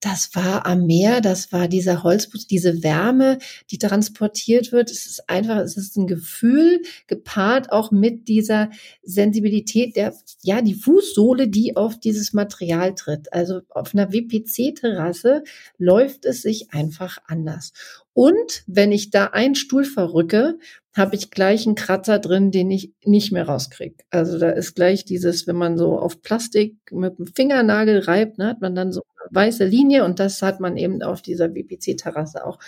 Das 0.00 0.34
war 0.34 0.66
am 0.66 0.84
Meer, 0.84 1.20
das 1.20 1.52
war 1.52 1.68
dieser 1.68 2.02
Holzputz, 2.02 2.46
diese 2.46 2.82
Wärme, 2.82 3.38
die 3.70 3.78
transportiert 3.78 4.72
wird. 4.72 4.90
Es 4.90 5.06
ist 5.06 5.30
einfach, 5.30 5.58
es 5.58 5.76
ist 5.76 5.96
ein 5.96 6.06
Gefühl 6.06 6.82
gepaart 7.06 7.72
auch 7.72 7.92
mit 7.92 8.28
dieser 8.28 8.70
Sensibilität 9.02 9.96
der, 9.96 10.14
ja, 10.42 10.60
die 10.60 10.74
Fußsohle, 10.74 11.48
die 11.48 11.76
auf 11.76 11.98
dieses 11.98 12.32
Material 12.32 12.94
tritt. 12.94 13.32
Also 13.32 13.60
auf 13.70 13.94
einer 13.94 14.12
WPC-Terrasse 14.12 15.44
läuft 15.78 16.26
es 16.26 16.42
sich 16.42 16.72
einfach 16.72 17.18
anders. 17.26 17.72
Und 18.12 18.64
wenn 18.66 18.92
ich 18.92 19.10
da 19.10 19.26
einen 19.26 19.54
Stuhl 19.54 19.84
verrücke, 19.84 20.58
habe 20.96 21.14
ich 21.14 21.30
gleich 21.30 21.66
einen 21.66 21.74
Kratzer 21.74 22.18
drin, 22.18 22.50
den 22.50 22.70
ich 22.70 22.92
nicht 23.04 23.32
mehr 23.32 23.46
rauskriege. 23.46 23.96
Also 24.10 24.38
da 24.38 24.50
ist 24.50 24.74
gleich 24.74 25.04
dieses, 25.04 25.46
wenn 25.46 25.56
man 25.56 25.76
so 25.76 25.98
auf 25.98 26.22
Plastik 26.22 26.76
mit 26.90 27.18
dem 27.18 27.26
Fingernagel 27.26 28.00
reibt, 28.00 28.38
ne, 28.38 28.48
hat 28.48 28.60
man 28.60 28.74
dann 28.74 28.92
so 28.92 29.02
eine 29.20 29.34
weiße 29.34 29.64
Linie 29.64 30.04
und 30.04 30.18
das 30.18 30.42
hat 30.42 30.60
man 30.60 30.76
eben 30.76 31.02
auf 31.02 31.22
dieser 31.22 31.54
WPC-Terrasse 31.54 32.46
auch. 32.46 32.58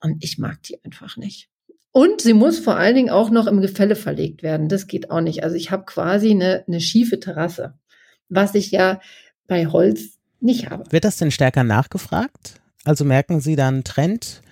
Und 0.00 0.22
ich 0.22 0.38
mag 0.38 0.62
die 0.62 0.82
einfach 0.84 1.16
nicht. 1.16 1.48
Und 1.90 2.20
sie 2.20 2.34
muss 2.34 2.58
vor 2.58 2.76
allen 2.76 2.94
Dingen 2.94 3.10
auch 3.10 3.30
noch 3.30 3.46
im 3.46 3.60
Gefälle 3.60 3.96
verlegt 3.96 4.42
werden. 4.42 4.68
Das 4.68 4.86
geht 4.86 5.10
auch 5.10 5.20
nicht. 5.20 5.44
Also 5.44 5.56
ich 5.56 5.70
habe 5.70 5.84
quasi 5.84 6.30
eine, 6.30 6.64
eine 6.66 6.80
schiefe 6.80 7.20
Terrasse, 7.20 7.74
was 8.28 8.54
ich 8.54 8.70
ja 8.70 9.00
bei 9.46 9.66
Holz 9.66 10.18
nicht 10.40 10.70
habe. 10.70 10.90
Wird 10.90 11.04
das 11.04 11.16
denn 11.16 11.30
stärker 11.30 11.64
nachgefragt? 11.64 12.60
Also 12.84 13.04
merken 13.04 13.40
Sie 13.40 13.56
da 13.56 13.68
einen 13.68 13.84
Trend? 13.84 14.42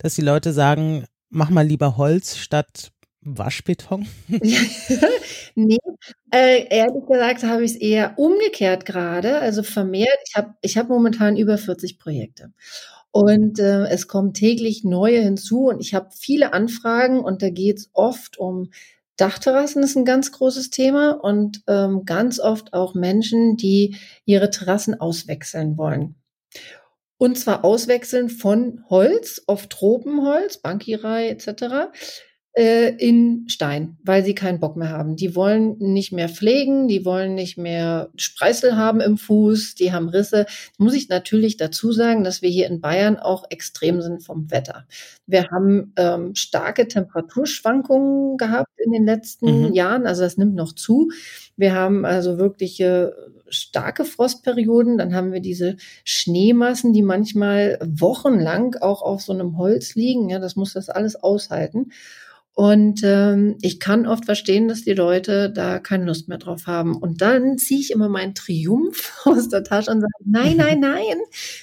dass 0.00 0.14
die 0.14 0.22
Leute 0.22 0.52
sagen, 0.52 1.04
mach 1.30 1.50
mal 1.50 1.66
lieber 1.66 1.96
Holz 1.96 2.36
statt 2.36 2.92
Waschbeton? 3.22 4.06
nee, 5.54 5.78
äh, 6.32 6.66
ehrlich 6.68 7.06
gesagt 7.06 7.42
habe 7.44 7.64
ich 7.64 7.72
es 7.72 7.76
eher 7.76 8.18
umgekehrt 8.18 8.86
gerade, 8.86 9.40
also 9.40 9.62
vermehrt. 9.62 10.18
Ich 10.28 10.36
habe 10.36 10.54
ich 10.62 10.78
hab 10.78 10.88
momentan 10.88 11.36
über 11.36 11.58
40 11.58 11.98
Projekte. 11.98 12.52
Und 13.12 13.58
äh, 13.58 13.86
es 13.86 14.06
kommen 14.06 14.34
täglich 14.34 14.84
neue 14.84 15.20
hinzu 15.20 15.68
und 15.68 15.80
ich 15.80 15.94
habe 15.94 16.10
viele 16.16 16.52
Anfragen 16.52 17.20
und 17.20 17.42
da 17.42 17.50
geht 17.50 17.78
es 17.78 17.90
oft 17.92 18.38
um 18.38 18.70
Dachterrassen 19.20 19.82
ist 19.82 19.96
ein 19.96 20.06
ganz 20.06 20.32
großes 20.32 20.70
Thema 20.70 21.10
und 21.10 21.62
ähm, 21.66 22.06
ganz 22.06 22.40
oft 22.40 22.72
auch 22.72 22.94
Menschen, 22.94 23.58
die 23.58 23.96
ihre 24.24 24.48
Terrassen 24.48 24.98
auswechseln 24.98 25.76
wollen. 25.76 26.14
Und 27.20 27.38
zwar 27.38 27.66
auswechseln 27.66 28.30
von 28.30 28.82
Holz, 28.88 29.42
oft 29.46 29.68
Tropenholz, 29.68 30.56
Bankirei 30.56 31.28
etc., 31.28 31.92
äh, 32.52 32.94
in 32.96 33.44
Stein, 33.48 33.98
weil 34.02 34.24
sie 34.24 34.34
keinen 34.34 34.58
Bock 34.58 34.76
mehr 34.76 34.88
haben. 34.88 35.16
Die 35.16 35.36
wollen 35.36 35.76
nicht 35.78 36.12
mehr 36.12 36.30
pflegen, 36.30 36.88
die 36.88 37.04
wollen 37.04 37.34
nicht 37.34 37.58
mehr 37.58 38.10
Spreißel 38.16 38.74
haben 38.74 39.02
im 39.02 39.18
Fuß, 39.18 39.74
die 39.74 39.92
haben 39.92 40.08
Risse. 40.08 40.46
Muss 40.78 40.94
ich 40.94 41.10
natürlich 41.10 41.58
dazu 41.58 41.92
sagen, 41.92 42.24
dass 42.24 42.40
wir 42.40 42.48
hier 42.48 42.68
in 42.68 42.80
Bayern 42.80 43.18
auch 43.18 43.44
extrem 43.50 44.00
sind 44.00 44.24
vom 44.24 44.50
Wetter. 44.50 44.86
Wir 45.26 45.48
haben 45.50 45.92
ähm, 45.96 46.34
starke 46.34 46.88
Temperaturschwankungen 46.88 48.38
gehabt 48.38 48.72
in 48.78 48.92
den 48.92 49.04
letzten 49.04 49.68
mhm. 49.68 49.74
Jahren, 49.74 50.06
also 50.06 50.22
das 50.22 50.38
nimmt 50.38 50.54
noch 50.54 50.72
zu. 50.72 51.10
Wir 51.60 51.74
haben 51.74 52.06
also 52.06 52.38
wirkliche 52.38 53.14
starke 53.50 54.06
Frostperioden, 54.06 54.96
dann 54.96 55.14
haben 55.14 55.30
wir 55.30 55.40
diese 55.40 55.76
Schneemassen, 56.04 56.94
die 56.94 57.02
manchmal 57.02 57.78
wochenlang 57.84 58.76
auch 58.80 59.02
auf 59.02 59.20
so 59.20 59.34
einem 59.34 59.58
Holz 59.58 59.94
liegen. 59.94 60.30
Ja, 60.30 60.38
das 60.38 60.56
muss 60.56 60.72
das 60.72 60.88
alles 60.88 61.16
aushalten. 61.16 61.92
Und 62.52 63.00
ähm, 63.04 63.56
ich 63.62 63.80
kann 63.80 64.06
oft 64.06 64.24
verstehen, 64.24 64.68
dass 64.68 64.82
die 64.82 64.92
Leute 64.92 65.50
da 65.50 65.78
keine 65.78 66.04
Lust 66.04 66.28
mehr 66.28 66.38
drauf 66.38 66.66
haben. 66.66 66.96
Und 66.96 67.22
dann 67.22 67.58
ziehe 67.58 67.80
ich 67.80 67.90
immer 67.90 68.08
meinen 68.08 68.34
Triumph 68.34 69.12
aus 69.24 69.48
der 69.48 69.64
Tasche 69.64 69.90
und 69.90 70.00
sage, 70.00 70.12
nein, 70.24 70.56
nein, 70.56 70.80
nein, 70.80 71.18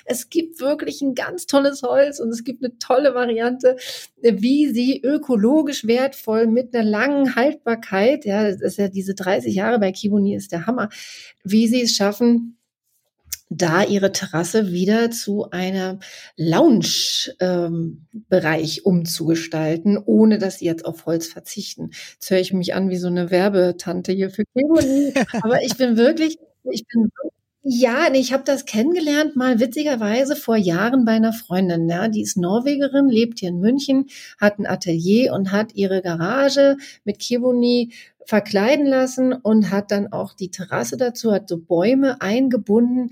es 0.06 0.30
gibt 0.30 0.60
wirklich 0.60 1.02
ein 1.02 1.14
ganz 1.14 1.46
tolles 1.46 1.84
Holz 1.84 2.20
und 2.20 2.30
es 2.30 2.44
gibt 2.44 2.64
eine 2.64 2.78
tolle 2.80 3.14
Variante, 3.14 3.78
wie 4.22 4.70
sie 4.70 5.02
ökologisch 5.04 5.86
wertvoll 5.86 6.48
mit 6.48 6.74
einer 6.74 6.84
langen 6.84 7.36
Haltbarkeit, 7.36 8.26
ja, 8.26 8.50
das 8.50 8.62
ist 8.62 8.78
ja 8.78 8.88
diese 8.88 9.14
30 9.14 9.54
Jahre 9.54 9.80
bei 9.80 9.92
Kibuni 9.92 10.36
ist 10.36 10.52
der 10.52 10.66
Hammer, 10.66 10.90
wie 11.44 11.68
sie 11.68 11.84
es 11.84 11.96
schaffen, 11.96 12.57
da 13.50 13.84
ihre 13.84 14.12
Terrasse 14.12 14.72
wieder 14.72 15.12
zu 15.12 15.50
einem 15.52 16.00
Lounge-Bereich 16.36 18.78
ähm, 18.78 18.84
umzugestalten, 18.84 19.98
ohne 19.98 20.38
dass 20.38 20.60
sie 20.60 20.66
jetzt 20.66 20.86
auf 20.86 21.06
Holz 21.06 21.28
verzichten. 21.28 21.92
Jetzt 22.14 22.30
höre 22.30 22.40
ich 22.40 22.54
mich 22.54 22.74
an 22.74 22.90
wie 22.90 22.98
so 22.98 23.08
eine 23.08 23.32
Werbetante 23.32 24.12
hier 24.12 24.30
für 24.30 24.44
Keboni. 24.46 25.14
Aber 25.44 25.62
ich 25.64 25.78
bin 25.78 25.98
wirklich, 25.98 26.38
ich 26.72 26.86
bin 26.88 27.10
ja, 27.70 28.10
nee, 28.10 28.20
ich 28.20 28.32
habe 28.32 28.44
das 28.46 28.64
kennengelernt, 28.64 29.36
mal 29.36 29.60
witzigerweise 29.60 30.38
vor 30.38 30.56
Jahren 30.56 31.04
bei 31.04 31.12
einer 31.12 31.34
Freundin. 31.34 31.90
Ja, 31.90 32.08
die 32.08 32.22
ist 32.22 32.38
Norwegerin, 32.38 33.10
lebt 33.10 33.40
hier 33.40 33.50
in 33.50 33.60
München, 33.60 34.06
hat 34.40 34.58
ein 34.58 34.66
Atelier 34.66 35.34
und 35.34 35.52
hat 35.52 35.76
ihre 35.76 36.02
Garage 36.02 36.78
mit 37.04 37.20
Keboni 37.20 37.92
verkleiden 38.26 38.86
lassen 38.86 39.34
und 39.34 39.70
hat 39.70 39.92
dann 39.92 40.14
auch 40.14 40.34
die 40.34 40.50
Terrasse 40.50 40.96
dazu, 40.96 41.34
hat 41.34 41.50
so 41.50 41.58
Bäume 41.58 42.22
eingebunden. 42.22 43.10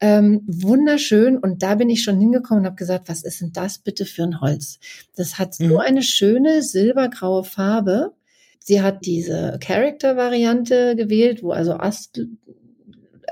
Ähm, 0.00 0.42
wunderschön. 0.46 1.36
Und 1.36 1.64
da 1.64 1.74
bin 1.74 1.90
ich 1.90 2.04
schon 2.04 2.20
hingekommen 2.20 2.60
und 2.60 2.66
habe 2.66 2.76
gesagt, 2.76 3.08
was 3.08 3.24
ist 3.24 3.40
denn 3.40 3.52
das 3.52 3.78
bitte 3.78 4.04
für 4.04 4.22
ein 4.22 4.40
Holz? 4.40 4.78
Das 5.16 5.36
hat 5.38 5.54
so 5.54 5.64
mhm. 5.64 5.78
eine 5.78 6.02
schöne 6.02 6.62
silbergraue 6.62 7.42
Farbe. 7.42 8.12
Sie 8.60 8.82
hat 8.82 9.04
diese 9.06 9.58
Character-Variante 9.60 10.96
gewählt, 10.96 11.42
wo 11.42 11.50
also 11.52 11.74
Ast, 11.74 12.20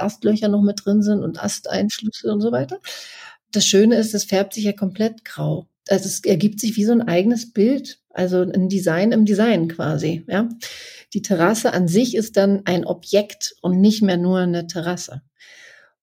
Astlöcher 0.01 0.49
noch 0.49 0.63
mit 0.63 0.85
drin 0.85 1.03
sind 1.03 1.23
und 1.23 1.43
Asteinschlüsse 1.43 2.33
und 2.33 2.41
so 2.41 2.53
weiter. 2.53 2.79
Das 3.53 3.67
Schöne 3.67 3.97
ist, 3.97 4.15
es 4.15 4.25
färbt 4.25 4.55
sich 4.55 4.65
ja 4.65 4.73
komplett 4.73 5.25
grau. 5.25 5.67
Also 5.89 6.07
es 6.07 6.25
ergibt 6.25 6.61
sich 6.61 6.77
wie 6.77 6.85
so 6.85 6.93
ein 6.93 7.07
eigenes 7.09 7.53
Bild, 7.53 8.01
also 8.11 8.41
ein 8.41 8.69
Design 8.69 9.13
im 9.13 9.27
Design 9.27 9.69
quasi. 9.69 10.25
Ja, 10.29 10.49
die 11.13 11.23
Terrasse 11.23 11.73
an 11.73 11.89
sich 11.89 12.17
ist 12.17 12.37
dann 12.37 12.63
ein 12.65 12.85
Objekt 12.85 13.55
und 13.61 13.81
nicht 13.81 14.03
mehr 14.03 14.17
nur 14.17 14.39
eine 14.39 14.67
Terrasse. 14.67 15.23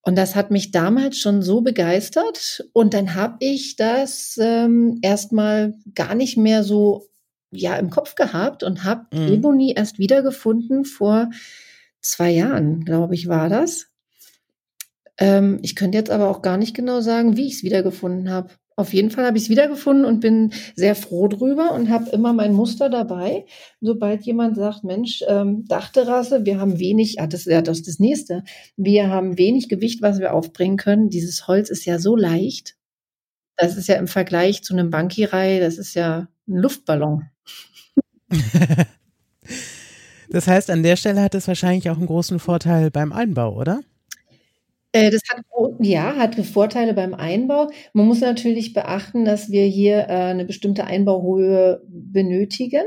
Und 0.04 0.16
das 0.18 0.36
hat 0.36 0.50
mich 0.50 0.72
damals 0.72 1.18
schon 1.18 1.42
so 1.42 1.62
begeistert. 1.62 2.66
Und 2.74 2.94
dann 2.94 3.14
habe 3.16 3.38
ich 3.40 3.76
das 3.76 4.38
ähm, 4.42 5.00
erstmal 5.02 5.76
gar 5.94 6.16
nicht 6.16 6.38
mehr 6.38 6.64
so 6.64 7.08
ja 7.52 7.76
im 7.76 7.90
Kopf 7.90 8.16
gehabt 8.16 8.64
und 8.64 8.84
habe 8.84 9.06
mhm. 9.16 9.34
Ebony 9.34 9.74
erst 9.76 10.00
wiedergefunden 10.00 10.86
vor 10.86 11.30
zwei 12.02 12.32
Jahren, 12.32 12.84
glaube 12.86 13.16
ich, 13.16 13.28
war 13.28 13.50
das. 13.50 13.88
Ähm, 15.18 15.60
ich 15.62 15.76
könnte 15.76 15.98
jetzt 15.98 16.10
aber 16.10 16.30
auch 16.30 16.42
gar 16.42 16.58
nicht 16.58 16.76
genau 16.76 17.02
sagen, 17.02 17.38
wie 17.38 17.48
ich 17.48 17.56
es 17.56 17.64
wiedergefunden 17.64 18.30
habe. 18.30 18.50
Auf 18.78 18.94
jeden 18.94 19.12
Fall 19.12 19.26
habe 19.26 19.38
ich 19.38 19.44
es 19.44 19.50
wiedergefunden 19.50 20.06
und 20.06 20.22
bin 20.22 20.54
sehr 20.76 20.96
froh 20.96 21.28
drüber 21.28 21.74
und 21.74 21.90
habe 21.90 22.10
immer 22.10 22.34
mein 22.34 22.54
Muster 22.54 22.90
dabei. 22.90 23.46
Sobald 23.82 24.24
jemand 24.24 24.56
sagt, 24.56 24.84
Mensch, 24.84 25.24
ähm, 25.28 25.66
Dachterrasse, 25.68 26.46
wir 26.46 26.60
haben 26.60 26.80
wenig, 26.80 27.20
ah, 27.20 27.28
das, 27.28 27.46
ja, 27.46 27.62
das 27.62 27.80
ist 27.80 27.88
das 27.88 28.00
nächste, 28.00 28.44
wir 28.78 29.10
haben 29.10 29.38
wenig 29.38 29.70
Gewicht, 29.70 30.02
was 30.02 30.20
wir 30.20 30.34
aufbringen 30.34 30.78
können. 30.78 31.10
Dieses 31.10 31.48
Holz 31.48 31.70
ist 31.70 31.86
ja 31.86 32.00
so 32.00 32.16
leicht. 32.16 32.76
Das 33.58 33.78
ist 33.78 33.88
ja 33.88 33.96
im 33.96 34.08
Vergleich 34.08 34.64
zu 34.64 34.74
einem 34.74 34.90
Bankirei, 34.90 35.60
das 35.60 35.78
ist 35.78 35.94
ja 35.94 36.30
ein 36.48 36.56
Luftballon. 36.56 37.30
das 40.32 40.48
heißt, 40.48 40.70
an 40.70 40.84
der 40.84 40.96
Stelle 40.96 41.22
hat 41.22 41.36
es 41.36 41.48
wahrscheinlich 41.48 41.90
auch 41.90 41.98
einen 41.98 42.08
großen 42.08 42.40
Vorteil 42.40 42.90
beim 42.92 43.12
Einbau, 43.14 43.56
oder? 43.56 43.82
Äh, 44.94 45.10
das 45.10 45.22
hat, 45.30 45.44
ja, 45.80 46.16
hat 46.16 46.36
Vorteile 46.36 46.94
beim 46.94 47.14
Einbau. 47.14 47.70
Man 47.94 48.08
muss 48.08 48.20
natürlich 48.20 48.74
beachten, 48.74 49.26
dass 49.26 49.50
wir 49.50 49.66
hier 49.66 50.00
äh, 50.10 50.32
eine 50.32 50.46
bestimmte 50.46 50.86
Einbauhöhe 50.86 51.82
benötigen. 51.88 52.84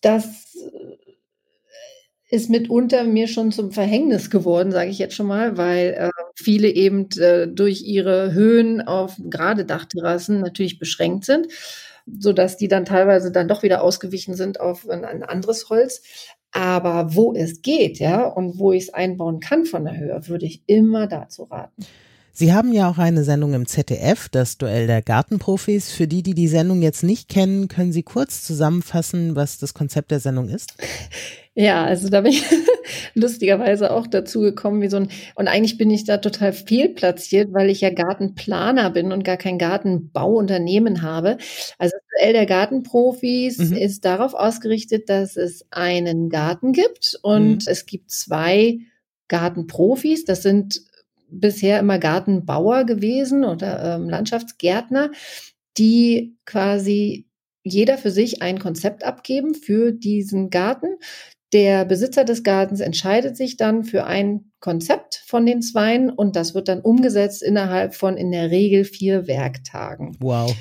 Das 0.00 0.54
äh, 0.54 2.34
ist 2.34 2.50
mitunter 2.50 3.04
mir 3.04 3.28
schon 3.28 3.52
zum 3.52 3.72
Verhängnis 3.72 4.30
geworden, 4.30 4.70
sage 4.70 4.90
ich 4.90 4.98
jetzt 4.98 5.14
schon 5.14 5.26
mal, 5.26 5.56
weil 5.56 6.10
viele 6.34 6.68
eben 6.68 7.08
durch 7.08 7.82
ihre 7.82 8.34
Höhen 8.34 8.82
auf 8.82 9.16
gerade 9.30 9.64
Dachterrassen 9.64 10.40
natürlich 10.40 10.78
beschränkt 10.78 11.24
sind. 11.24 11.48
so 12.06 12.34
dass 12.34 12.58
die 12.58 12.68
dann 12.68 12.84
teilweise 12.84 13.32
dann 13.32 13.48
doch 13.48 13.62
wieder 13.62 13.82
ausgewichen 13.82 14.34
sind 14.34 14.60
auf 14.60 14.88
ein 14.88 15.04
anderes 15.24 15.70
Holz. 15.70 16.02
Aber 16.52 17.14
wo 17.14 17.34
es 17.34 17.62
geht, 17.62 17.98
ja, 17.98 18.26
und 18.26 18.58
wo 18.58 18.72
ich 18.72 18.84
es 18.84 18.94
einbauen 18.94 19.40
kann 19.40 19.64
von 19.64 19.84
der 19.84 19.96
Höhe, 19.96 20.28
würde 20.28 20.46
ich 20.46 20.62
immer 20.66 21.06
dazu 21.06 21.44
raten. 21.44 21.84
Sie 22.32 22.52
haben 22.52 22.72
ja 22.72 22.88
auch 22.88 22.98
eine 22.98 23.24
Sendung 23.24 23.52
im 23.52 23.66
ZDF, 23.66 24.28
das 24.28 24.58
Duell 24.58 24.86
der 24.86 25.02
Gartenprofis. 25.02 25.90
Für 25.90 26.06
die, 26.06 26.22
die 26.22 26.34
die 26.34 26.46
Sendung 26.46 26.82
jetzt 26.82 27.02
nicht 27.02 27.28
kennen, 27.28 27.66
können 27.66 27.90
Sie 27.90 28.04
kurz 28.04 28.44
zusammenfassen, 28.44 29.34
was 29.34 29.58
das 29.58 29.74
Konzept 29.74 30.12
der 30.12 30.20
Sendung 30.20 30.48
ist? 30.48 30.74
Ja, 31.60 31.84
also 31.84 32.08
da 32.08 32.20
bin 32.20 32.30
ich 32.30 32.44
lustigerweise 33.14 33.90
auch 33.90 34.06
dazu 34.06 34.42
gekommen, 34.42 34.80
wie 34.80 34.88
so 34.88 34.98
ein, 34.98 35.08
und 35.34 35.48
eigentlich 35.48 35.76
bin 35.76 35.90
ich 35.90 36.04
da 36.04 36.18
total 36.18 36.52
fehlplatziert, 36.52 37.52
weil 37.52 37.68
ich 37.68 37.80
ja 37.80 37.90
Gartenplaner 37.90 38.90
bin 38.90 39.10
und 39.10 39.24
gar 39.24 39.36
kein 39.36 39.58
Gartenbauunternehmen 39.58 41.02
habe. 41.02 41.36
Also 41.76 41.96
Duell 42.16 42.32
der 42.32 42.46
Gartenprofis 42.46 43.58
mhm. 43.58 43.76
ist 43.76 44.04
darauf 44.04 44.34
ausgerichtet, 44.34 45.08
dass 45.08 45.36
es 45.36 45.66
einen 45.72 46.30
Garten 46.30 46.72
gibt 46.72 47.18
und 47.22 47.66
mhm. 47.66 47.72
es 47.72 47.86
gibt 47.86 48.12
zwei 48.12 48.78
Gartenprofis. 49.26 50.24
Das 50.26 50.44
sind 50.44 50.80
bisher 51.28 51.80
immer 51.80 51.98
Gartenbauer 51.98 52.84
gewesen 52.84 53.44
oder 53.44 53.96
ähm, 53.96 54.08
Landschaftsgärtner, 54.08 55.10
die 55.76 56.36
quasi 56.44 57.26
jeder 57.64 57.98
für 57.98 58.12
sich 58.12 58.42
ein 58.42 58.60
Konzept 58.60 59.02
abgeben 59.02 59.56
für 59.56 59.90
diesen 59.90 60.50
Garten. 60.50 60.98
Der 61.52 61.84
Besitzer 61.86 62.24
des 62.24 62.42
Gartens 62.42 62.80
entscheidet 62.80 63.36
sich 63.36 63.56
dann 63.56 63.84
für 63.84 64.04
ein 64.04 64.52
Konzept 64.60 65.22
von 65.26 65.46
den 65.46 65.62
Zweien 65.62 66.10
und 66.10 66.36
das 66.36 66.54
wird 66.54 66.68
dann 66.68 66.80
umgesetzt 66.80 67.42
innerhalb 67.42 67.94
von 67.94 68.16
in 68.16 68.30
der 68.30 68.50
Regel 68.50 68.84
vier 68.84 69.26
Werktagen. 69.26 70.16
Wow. 70.20 70.54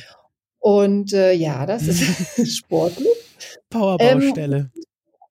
Und 0.60 1.14
äh, 1.14 1.34
ja, 1.34 1.66
das 1.66 1.88
ist 1.88 2.58
sportlich. 2.58 3.08
Powerbaustelle. 3.70 4.72
Ähm, 4.74 4.84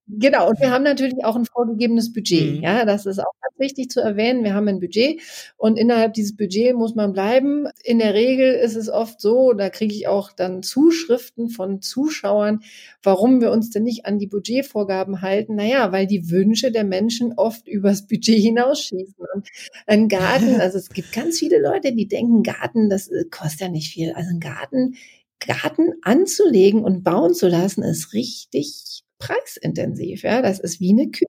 Genau, 0.09 0.49
und 0.49 0.61
wir 0.61 0.71
haben 0.71 0.85
natürlich 0.85 1.25
auch 1.25 1.35
ein 1.35 1.47
vorgegebenes 1.47 2.13
Budget. 2.13 2.59
Mhm. 2.59 2.63
Ja, 2.63 2.85
das 2.85 3.07
ist 3.07 3.19
auch 3.19 3.33
ganz 3.43 3.59
wichtig 3.59 3.91
zu 3.91 4.01
erwähnen. 4.01 4.45
Wir 4.45 4.55
haben 4.55 4.69
ein 4.69 4.79
Budget 4.79 5.21
und 5.57 5.77
innerhalb 5.77 6.15
dieses 6.15 6.37
Budget 6.37 6.77
muss 6.77 6.95
man 6.95 7.13
bleiben. 7.13 7.67
In 7.83 7.99
der 7.99 8.15
Regel 8.15 8.55
ist 8.55 8.77
es 8.77 8.89
oft 8.89 9.21
so, 9.21 9.53
da 9.53 9.69
kriege 9.69 9.93
ich 9.93 10.07
auch 10.07 10.31
dann 10.31 10.63
Zuschriften 10.63 11.49
von 11.49 11.83
Zuschauern, 11.83 12.61
warum 13.03 13.41
wir 13.41 13.51
uns 13.51 13.71
denn 13.71 13.83
nicht 13.83 14.07
an 14.07 14.21
die 14.21 14.29
Budgetvorgaben 14.29 15.23
halten. 15.23 15.57
Naja, 15.57 15.91
weil 15.91 16.07
die 16.07 16.31
Wünsche 16.31 16.71
der 16.71 16.85
Menschen 16.85 17.33
oft 17.37 17.67
übers 17.67 18.07
Budget 18.07 18.39
hinausschießen. 18.39 19.17
Und 19.35 19.49
ein 19.89 20.09
Garten, 20.09 20.55
also 20.61 20.79
es 20.79 20.91
gibt 20.91 21.13
ganz 21.13 21.41
viele 21.41 21.61
Leute, 21.61 21.93
die 21.93 22.07
denken, 22.07 22.45
Garten, 22.45 22.89
das 22.89 23.09
äh, 23.09 23.25
kostet 23.29 23.63
ja 23.63 23.69
nicht 23.69 23.93
viel. 23.93 24.13
Also 24.13 24.31
ein 24.31 24.41
Garten, 24.41 24.95
Garten 25.41 25.95
anzulegen 26.03 26.85
und 26.85 27.03
bauen 27.03 27.35
zu 27.35 27.49
lassen, 27.49 27.83
ist 27.83 28.13
richtig 28.13 29.03
preisintensiv, 29.19 30.23
ja. 30.23 30.43
Das 30.43 30.59
ist 30.59 30.81
wie 30.81 30.91
eine 30.91 31.11
Küche. 31.11 31.27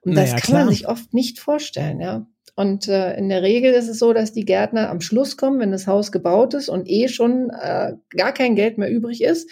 Und 0.00 0.14
das 0.14 0.30
naja, 0.30 0.32
kann 0.32 0.40
klar. 0.40 0.64
man 0.64 0.74
sich 0.74 0.88
oft 0.88 1.12
nicht 1.14 1.38
vorstellen, 1.38 2.00
ja. 2.00 2.26
Und 2.54 2.88
äh, 2.88 3.16
in 3.18 3.28
der 3.28 3.42
Regel 3.42 3.74
ist 3.74 3.88
es 3.88 3.98
so, 3.98 4.14
dass 4.14 4.32
die 4.32 4.46
Gärtner 4.46 4.88
am 4.88 5.02
Schluss 5.02 5.36
kommen, 5.36 5.60
wenn 5.60 5.72
das 5.72 5.86
Haus 5.86 6.10
gebaut 6.10 6.54
ist 6.54 6.70
und 6.70 6.88
eh 6.88 7.08
schon 7.08 7.50
äh, 7.50 7.92
gar 8.16 8.32
kein 8.32 8.56
Geld 8.56 8.78
mehr 8.78 8.90
übrig 8.90 9.22
ist. 9.22 9.50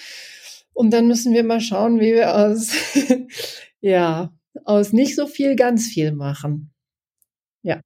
Und 0.72 0.90
dann 0.90 1.06
müssen 1.06 1.34
wir 1.34 1.44
mal 1.44 1.60
schauen, 1.60 2.00
wie 2.00 2.14
wir 2.14 2.34
aus, 2.34 2.72
ja, 3.80 4.32
aus 4.64 4.92
nicht 4.94 5.16
so 5.16 5.26
viel 5.26 5.54
ganz 5.54 5.86
viel 5.86 6.12
machen. 6.12 6.72
Ja. 7.62 7.80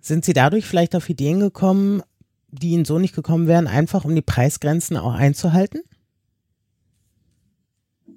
Sind 0.00 0.24
Sie 0.24 0.34
dadurch 0.34 0.66
vielleicht 0.66 0.94
auf 0.94 1.08
Ideen 1.10 1.40
gekommen, 1.40 2.02
die 2.50 2.70
Ihnen 2.70 2.84
so 2.84 3.00
nicht 3.00 3.16
gekommen 3.16 3.48
wären, 3.48 3.66
einfach 3.66 4.04
um 4.04 4.14
die 4.14 4.22
Preisgrenzen 4.22 4.96
auch 4.96 5.14
einzuhalten? 5.14 5.82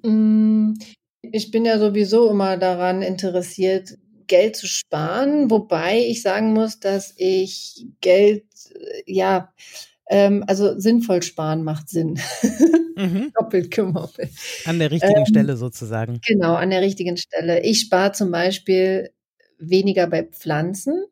Mm, 0.02 0.74
ich 1.22 1.50
bin 1.50 1.64
ja 1.64 1.78
sowieso 1.78 2.30
immer 2.30 2.56
daran 2.56 3.02
interessiert, 3.02 3.98
Geld 4.26 4.56
zu 4.56 4.66
sparen, 4.66 5.50
wobei 5.50 5.98
ich 5.98 6.22
sagen 6.22 6.52
muss, 6.52 6.80
dass 6.80 7.14
ich 7.16 7.86
Geld, 8.00 8.44
äh, 8.74 9.02
ja, 9.06 9.52
ähm, 10.08 10.44
also 10.46 10.78
sinnvoll 10.78 11.22
sparen 11.22 11.64
macht 11.64 11.88
Sinn. 11.88 12.18
Mhm. 12.96 13.32
Doppelt 13.38 13.70
gemoppelt. 13.70 14.30
An 14.64 14.78
der 14.78 14.90
richtigen 14.90 15.18
ähm, 15.18 15.26
Stelle 15.26 15.56
sozusagen. 15.56 16.20
Genau, 16.26 16.54
an 16.54 16.70
der 16.70 16.82
richtigen 16.82 17.16
Stelle. 17.16 17.62
Ich 17.62 17.80
spare 17.80 18.12
zum 18.12 18.30
Beispiel 18.30 19.10
weniger 19.58 20.06
bei 20.06 20.24
Pflanzen 20.24 21.04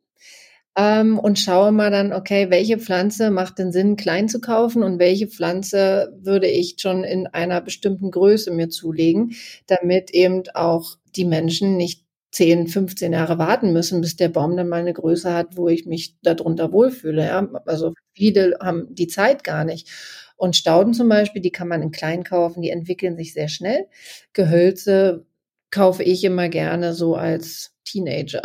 ähm, 0.76 1.18
und 1.18 1.38
schaue 1.38 1.72
mal 1.72 1.90
dann, 1.90 2.12
okay, 2.12 2.50
welche 2.50 2.78
Pflanze 2.78 3.30
macht 3.30 3.58
den 3.58 3.72
Sinn, 3.72 3.96
klein 3.96 4.28
zu 4.28 4.40
kaufen 4.40 4.82
und 4.82 4.98
welche 4.98 5.26
Pflanze 5.26 6.16
würde 6.20 6.46
ich 6.46 6.76
schon 6.78 7.04
in 7.04 7.26
einer 7.26 7.60
bestimmten 7.60 8.10
Größe 8.10 8.50
mir 8.52 8.68
zulegen, 8.68 9.32
damit 9.66 10.10
eben 10.12 10.44
auch 10.54 10.96
die 11.16 11.24
Menschen 11.24 11.76
nicht 11.76 12.04
10, 12.32 12.68
15 12.68 13.12
Jahre 13.12 13.38
warten 13.38 13.72
müssen, 13.72 14.00
bis 14.00 14.16
der 14.16 14.28
Baum 14.28 14.56
dann 14.56 14.68
mal 14.68 14.80
eine 14.80 14.92
Größe 14.92 15.34
hat, 15.34 15.56
wo 15.56 15.68
ich 15.68 15.86
mich 15.86 16.16
darunter 16.22 16.72
wohlfühle. 16.72 17.24
Ja? 17.26 17.48
Also 17.66 17.92
viele 18.12 18.56
haben 18.60 18.94
die 18.94 19.08
Zeit 19.08 19.42
gar 19.42 19.64
nicht. 19.64 19.88
Und 20.36 20.56
Stauden 20.56 20.94
zum 20.94 21.08
Beispiel, 21.08 21.42
die 21.42 21.50
kann 21.50 21.68
man 21.68 21.82
in 21.82 21.90
klein 21.90 22.24
kaufen, 22.24 22.62
die 22.62 22.70
entwickeln 22.70 23.16
sich 23.16 23.34
sehr 23.34 23.48
schnell. 23.48 23.86
Gehölze 24.32 25.26
kaufe 25.70 26.02
ich 26.02 26.24
immer 26.24 26.48
gerne 26.48 26.94
so 26.94 27.14
als 27.14 27.72
Teenager. 27.84 28.42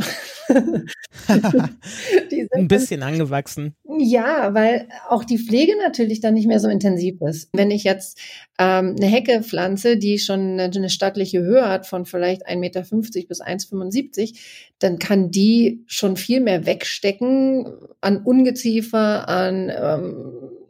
Ein 1.28 2.68
bisschen 2.68 3.04
angewachsen. 3.04 3.76
Ja, 4.00 4.54
weil 4.54 4.88
auch 5.10 5.24
die 5.24 5.38
Pflege 5.38 5.74
natürlich 5.78 6.20
dann 6.20 6.34
nicht 6.34 6.48
mehr 6.48 6.60
so 6.60 6.68
intensiv 6.68 7.22
ist. 7.22 7.50
Wenn 7.54 7.72
ich 7.72 7.84
jetzt 7.84 8.20
ähm, 8.60 8.96
eine 8.98 9.08
Hecke 9.08 9.44
pflanze, 9.44 9.98
die 9.98 10.20
schon 10.20 10.60
eine, 10.60 10.72
eine 10.76 10.90
stattliche 10.90 11.42
Höhe 11.42 11.68
hat 11.68 11.86
von 11.86 12.06
vielleicht 12.06 12.48
1,50 12.48 12.58
Meter 12.58 12.82
bis 13.28 13.42
1,75, 13.42 14.40
dann 14.80 15.00
kann 15.00 15.32
die 15.32 15.84
schon 15.88 16.18
viel 16.18 16.42
mehr 16.42 16.66
wegstecken 16.66 17.68
an 18.02 18.24
Ungeziefer, 18.24 19.28
an 19.28 19.72
ähm, 19.76 20.64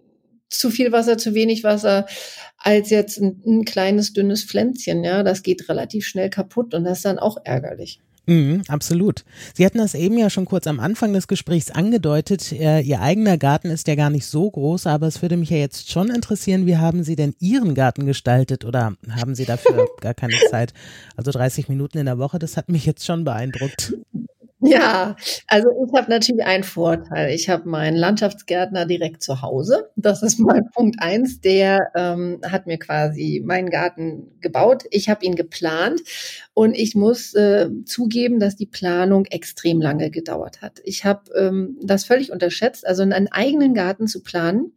zu 0.49 0.69
viel 0.69 0.91
Wasser, 0.91 1.17
zu 1.17 1.33
wenig 1.33 1.63
Wasser, 1.63 2.05
als 2.57 2.89
jetzt 2.89 3.19
ein, 3.19 3.41
ein 3.45 3.65
kleines, 3.65 4.13
dünnes 4.13 4.43
Pflänzchen. 4.43 5.03
Ja, 5.03 5.23
das 5.23 5.43
geht 5.43 5.69
relativ 5.69 6.07
schnell 6.07 6.29
kaputt 6.29 6.73
und 6.73 6.83
das 6.83 6.99
ist 6.99 7.05
dann 7.05 7.19
auch 7.19 7.37
ärgerlich. 7.43 7.99
Mhm, 8.27 8.63
absolut. 8.67 9.23
Sie 9.53 9.65
hatten 9.65 9.77
das 9.77 9.93
eben 9.93 10.17
ja 10.17 10.29
schon 10.29 10.45
kurz 10.45 10.65
am 10.65 10.79
Anfang 10.79 11.13
des 11.13 11.27
Gesprächs 11.27 11.69
angedeutet. 11.69 12.51
Äh, 12.51 12.81
Ihr 12.81 13.01
eigener 13.01 13.37
Garten 13.37 13.69
ist 13.69 13.87
ja 13.87 13.95
gar 13.95 14.09
nicht 14.09 14.25
so 14.25 14.49
groß, 14.49 14.87
aber 14.87 15.05
es 15.07 15.21
würde 15.21 15.37
mich 15.37 15.51
ja 15.51 15.57
jetzt 15.57 15.91
schon 15.91 16.09
interessieren, 16.09 16.65
wie 16.65 16.77
haben 16.77 17.03
Sie 17.03 17.15
denn 17.15 17.35
Ihren 17.39 17.75
Garten 17.75 18.05
gestaltet 18.05 18.65
oder 18.65 18.95
haben 19.11 19.35
Sie 19.35 19.45
dafür 19.45 19.87
gar 20.01 20.15
keine 20.15 20.37
Zeit? 20.49 20.73
Also 21.15 21.31
30 21.31 21.69
Minuten 21.69 21.99
in 21.99 22.07
der 22.07 22.17
Woche, 22.17 22.39
das 22.39 22.57
hat 22.57 22.69
mich 22.69 22.85
jetzt 22.85 23.05
schon 23.05 23.25
beeindruckt. 23.25 23.93
Ja, 24.65 25.15
also 25.47 25.69
ich 25.69 25.97
habe 25.97 26.09
natürlich 26.09 26.43
einen 26.45 26.63
Vorteil. 26.63 27.33
Ich 27.33 27.49
habe 27.49 27.69
meinen 27.69 27.95
Landschaftsgärtner 27.95 28.85
direkt 28.85 29.21
zu 29.21 29.41
Hause. 29.41 29.89
Das 29.95 30.23
ist 30.23 30.39
mal 30.39 30.61
Punkt 30.73 30.97
eins. 30.99 31.41
Der 31.41 31.91
ähm, 31.95 32.39
hat 32.43 32.67
mir 32.67 32.77
quasi 32.77 33.41
meinen 33.45 33.69
Garten 33.69 34.39
gebaut. 34.41 34.83
Ich 34.91 35.09
habe 35.09 35.25
ihn 35.25 35.35
geplant 35.35 36.01
und 36.53 36.75
ich 36.75 36.95
muss 36.95 37.33
äh, 37.33 37.69
zugeben, 37.85 38.39
dass 38.39 38.55
die 38.55 38.65
Planung 38.65 39.25
extrem 39.25 39.81
lange 39.81 40.09
gedauert 40.09 40.61
hat. 40.61 40.81
Ich 40.83 41.05
habe 41.05 41.31
ähm, 41.35 41.77
das 41.81 42.05
völlig 42.05 42.31
unterschätzt. 42.31 42.85
Also 42.85 43.03
einen 43.03 43.27
eigenen 43.27 43.73
Garten 43.73 44.07
zu 44.07 44.23
planen 44.23 44.71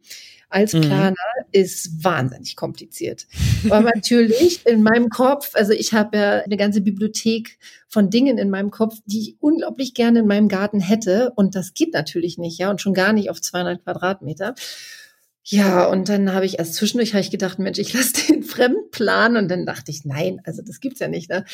als 0.49 0.73
mhm. 0.73 0.81
Planer 0.81 1.09
mhm. 1.11 1.45
ist 1.51 2.03
wahnsinnig 2.03 2.55
kompliziert. 2.55 3.27
Weil 3.63 3.83
natürlich 3.83 4.65
in 4.65 4.83
meinem 4.83 5.09
Kopf, 5.09 5.51
also 5.53 5.71
ich 5.71 5.93
habe 5.93 6.17
ja 6.17 6.31
eine 6.39 6.57
ganze 6.57 6.81
Bibliothek 6.81 7.57
von 7.87 8.09
Dingen 8.09 8.37
in 8.37 8.49
meinem 8.49 8.71
Kopf, 8.71 8.97
die 9.05 9.21
ich 9.21 9.35
unglaublich 9.39 9.93
gerne 9.93 10.19
in 10.19 10.27
meinem 10.27 10.47
Garten 10.47 10.79
hätte. 10.79 11.31
Und 11.35 11.55
das 11.55 11.73
geht 11.73 11.93
natürlich 11.93 12.37
nicht, 12.37 12.59
ja, 12.59 12.69
und 12.69 12.81
schon 12.81 12.93
gar 12.93 13.13
nicht 13.13 13.29
auf 13.29 13.41
200 13.41 13.83
Quadratmeter. 13.83 14.55
Ja, 15.43 15.85
und 15.85 16.09
dann 16.09 16.33
habe 16.33 16.45
ich 16.45 16.59
erst 16.59 16.75
zwischendurch 16.75 17.13
habe 17.13 17.21
ich 17.21 17.31
gedacht, 17.31 17.57
Mensch, 17.57 17.79
ich 17.79 17.93
lasse 17.93 18.13
den 18.27 18.43
fremd 18.43 18.91
planen 18.91 19.37
und 19.37 19.49
dann 19.49 19.65
dachte 19.65 19.91
ich, 19.91 20.05
nein, 20.05 20.41
also 20.43 20.61
das 20.61 20.79
gibt's 20.79 20.99
ja 20.99 21.07
nicht. 21.07 21.29
Ne? 21.29 21.45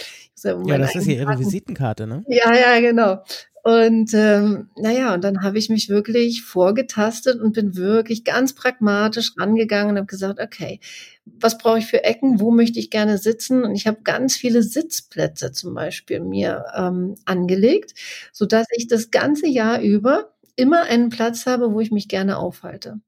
Ja, 0.44 0.62
ja 0.66 0.78
das 0.78 0.96
ist 0.96 1.08
ja 1.08 1.14
Ihre 1.14 1.40
Visitenkarte, 1.40 2.06
ne? 2.08 2.24
Ja, 2.28 2.54
ja, 2.54 2.80
genau. 2.82 3.24
Und 3.68 4.14
ähm, 4.14 4.70
naja, 4.76 5.16
und 5.16 5.24
dann 5.24 5.42
habe 5.42 5.58
ich 5.58 5.70
mich 5.70 5.90
wirklich 5.90 6.44
vorgetastet 6.44 7.42
und 7.42 7.54
bin 7.54 7.76
wirklich 7.76 8.24
ganz 8.24 8.54
pragmatisch 8.54 9.34
rangegangen 9.40 9.90
und 9.90 9.98
habe 9.98 10.06
gesagt, 10.06 10.40
okay, 10.40 10.80
was 11.26 11.58
brauche 11.58 11.80
ich 11.80 11.88
für 11.88 12.04
Ecken, 12.04 12.40
wo 12.40 12.52
möchte 12.52 12.78
ich 12.78 12.92
gerne 12.92 13.18
sitzen? 13.18 13.64
Und 13.64 13.74
ich 13.74 13.88
habe 13.88 14.04
ganz 14.04 14.36
viele 14.36 14.62
Sitzplätze 14.62 15.52
zum 15.52 15.74
Beispiel 15.74 16.20
mir 16.20 16.64
ähm, 16.78 17.16
angelegt, 17.26 17.96
so 18.32 18.46
dass 18.46 18.68
ich 18.78 18.88
das 18.88 19.10
ganze 19.10 19.48
Jahr 19.48 19.82
über 19.82 20.36
immer 20.56 20.84
einen 20.84 21.10
Platz 21.10 21.48
habe, 21.48 21.74
wo 21.74 21.80
ich 21.80 21.90
mich 21.90 22.08
gerne 22.08 22.38
aufhalte. 22.38 23.00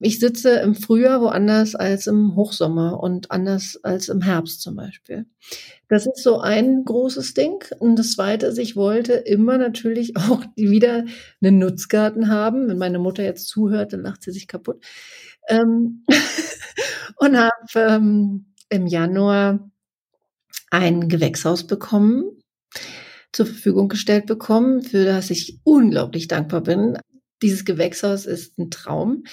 Ich 0.00 0.18
sitze 0.18 0.56
im 0.58 0.74
Frühjahr 0.74 1.20
woanders 1.20 1.76
als 1.76 2.08
im 2.08 2.34
Hochsommer 2.34 2.98
und 3.00 3.30
anders 3.30 3.78
als 3.84 4.08
im 4.08 4.20
Herbst 4.20 4.60
zum 4.62 4.74
Beispiel. 4.74 5.26
Das 5.92 6.06
ist 6.06 6.22
so 6.22 6.40
ein 6.40 6.86
großes 6.86 7.34
Ding. 7.34 7.62
Und 7.78 7.96
das 7.96 8.12
zweite 8.12 8.46
ist, 8.46 8.56
ich 8.56 8.76
wollte 8.76 9.12
immer 9.12 9.58
natürlich 9.58 10.16
auch 10.16 10.42
wieder 10.56 11.04
einen 11.42 11.58
Nutzgarten 11.58 12.30
haben. 12.30 12.66
Wenn 12.66 12.78
meine 12.78 12.98
Mutter 12.98 13.22
jetzt 13.22 13.48
zuhört, 13.48 13.92
dann 13.92 14.00
lacht 14.00 14.22
sie 14.22 14.32
sich 14.32 14.48
kaputt. 14.48 14.82
Ähm 15.48 16.06
und 17.18 17.36
habe 17.36 17.52
ähm, 17.74 18.54
im 18.70 18.86
Januar 18.86 19.70
ein 20.70 21.10
Gewächshaus 21.10 21.66
bekommen, 21.66 22.42
zur 23.30 23.44
Verfügung 23.44 23.88
gestellt 23.88 24.24
bekommen, 24.24 24.80
für 24.80 25.04
das 25.04 25.28
ich 25.28 25.60
unglaublich 25.62 26.26
dankbar 26.26 26.62
bin. 26.62 26.96
Dieses 27.42 27.66
Gewächshaus 27.66 28.24
ist 28.24 28.58
ein 28.58 28.70
Traum. 28.70 29.24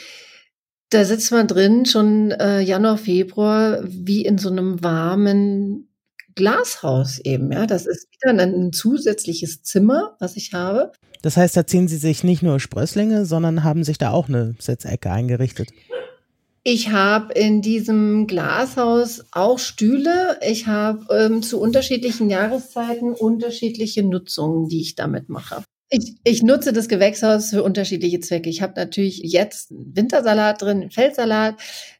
Da 0.89 1.05
sitzt 1.05 1.31
man 1.31 1.47
drin 1.47 1.85
schon 1.85 2.31
äh, 2.31 2.59
Januar, 2.59 2.97
Februar 2.97 3.81
wie 3.85 4.25
in 4.25 4.37
so 4.37 4.49
einem 4.49 4.83
warmen 4.83 5.88
Glashaus 6.39 7.19
eben. 7.19 7.51
Ja, 7.51 7.67
das 7.67 7.85
ist 7.85 8.07
wieder 8.13 8.41
ein 8.41 8.71
zusätzliches 8.71 9.61
Zimmer, 9.61 10.15
was 10.19 10.37
ich 10.37 10.53
habe. 10.53 10.93
Das 11.21 11.35
heißt, 11.35 11.57
da 11.57 11.67
ziehen 11.67 11.89
Sie 11.89 11.97
sich 11.97 12.23
nicht 12.23 12.41
nur 12.41 12.61
Sprösslinge, 12.61 13.25
sondern 13.25 13.65
haben 13.65 13.83
sich 13.83 13.97
da 13.97 14.11
auch 14.11 14.29
eine 14.29 14.55
Sitzecke 14.57 15.11
eingerichtet. 15.11 15.69
Ich 16.63 16.91
habe 16.91 17.33
in 17.33 17.61
diesem 17.61 18.25
Glashaus 18.25 19.25
auch 19.31 19.59
Stühle. 19.59 20.39
Ich 20.41 20.67
habe 20.67 21.05
ähm, 21.13 21.41
zu 21.41 21.59
unterschiedlichen 21.59 22.29
Jahreszeiten 22.29 23.13
unterschiedliche 23.13 24.03
Nutzungen, 24.03 24.69
die 24.69 24.79
ich 24.79 24.95
damit 24.95 25.27
mache. 25.27 25.63
Ich, 25.91 26.17
ich 26.23 26.43
nutze 26.43 26.71
das 26.71 26.87
Gewächshaus 26.87 27.49
für 27.49 27.63
unterschiedliche 27.63 28.19
Zwecke. 28.19 28.47
Ich 28.47 28.61
habe 28.61 28.73
natürlich 28.75 29.21
jetzt 29.23 29.71
Wintersalat 29.71 30.61
drin, 30.61 30.91
Feldsalat. 30.91 31.55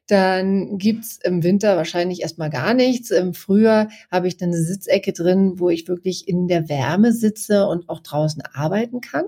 Dann 0.06 0.78
gibt's 0.78 1.18
im 1.24 1.42
Winter 1.42 1.76
wahrscheinlich 1.76 2.22
erstmal 2.22 2.50
gar 2.50 2.72
nichts. 2.72 3.10
Im 3.10 3.34
Frühjahr 3.34 3.88
habe 4.08 4.28
ich 4.28 4.36
dann 4.36 4.50
eine 4.50 4.62
Sitzecke 4.62 5.12
drin, 5.12 5.54
wo 5.56 5.70
ich 5.70 5.88
wirklich 5.88 6.28
in 6.28 6.46
der 6.46 6.68
Wärme 6.68 7.12
sitze 7.12 7.66
und 7.66 7.88
auch 7.88 8.00
draußen 8.00 8.42
arbeiten 8.52 9.00
kann. 9.00 9.24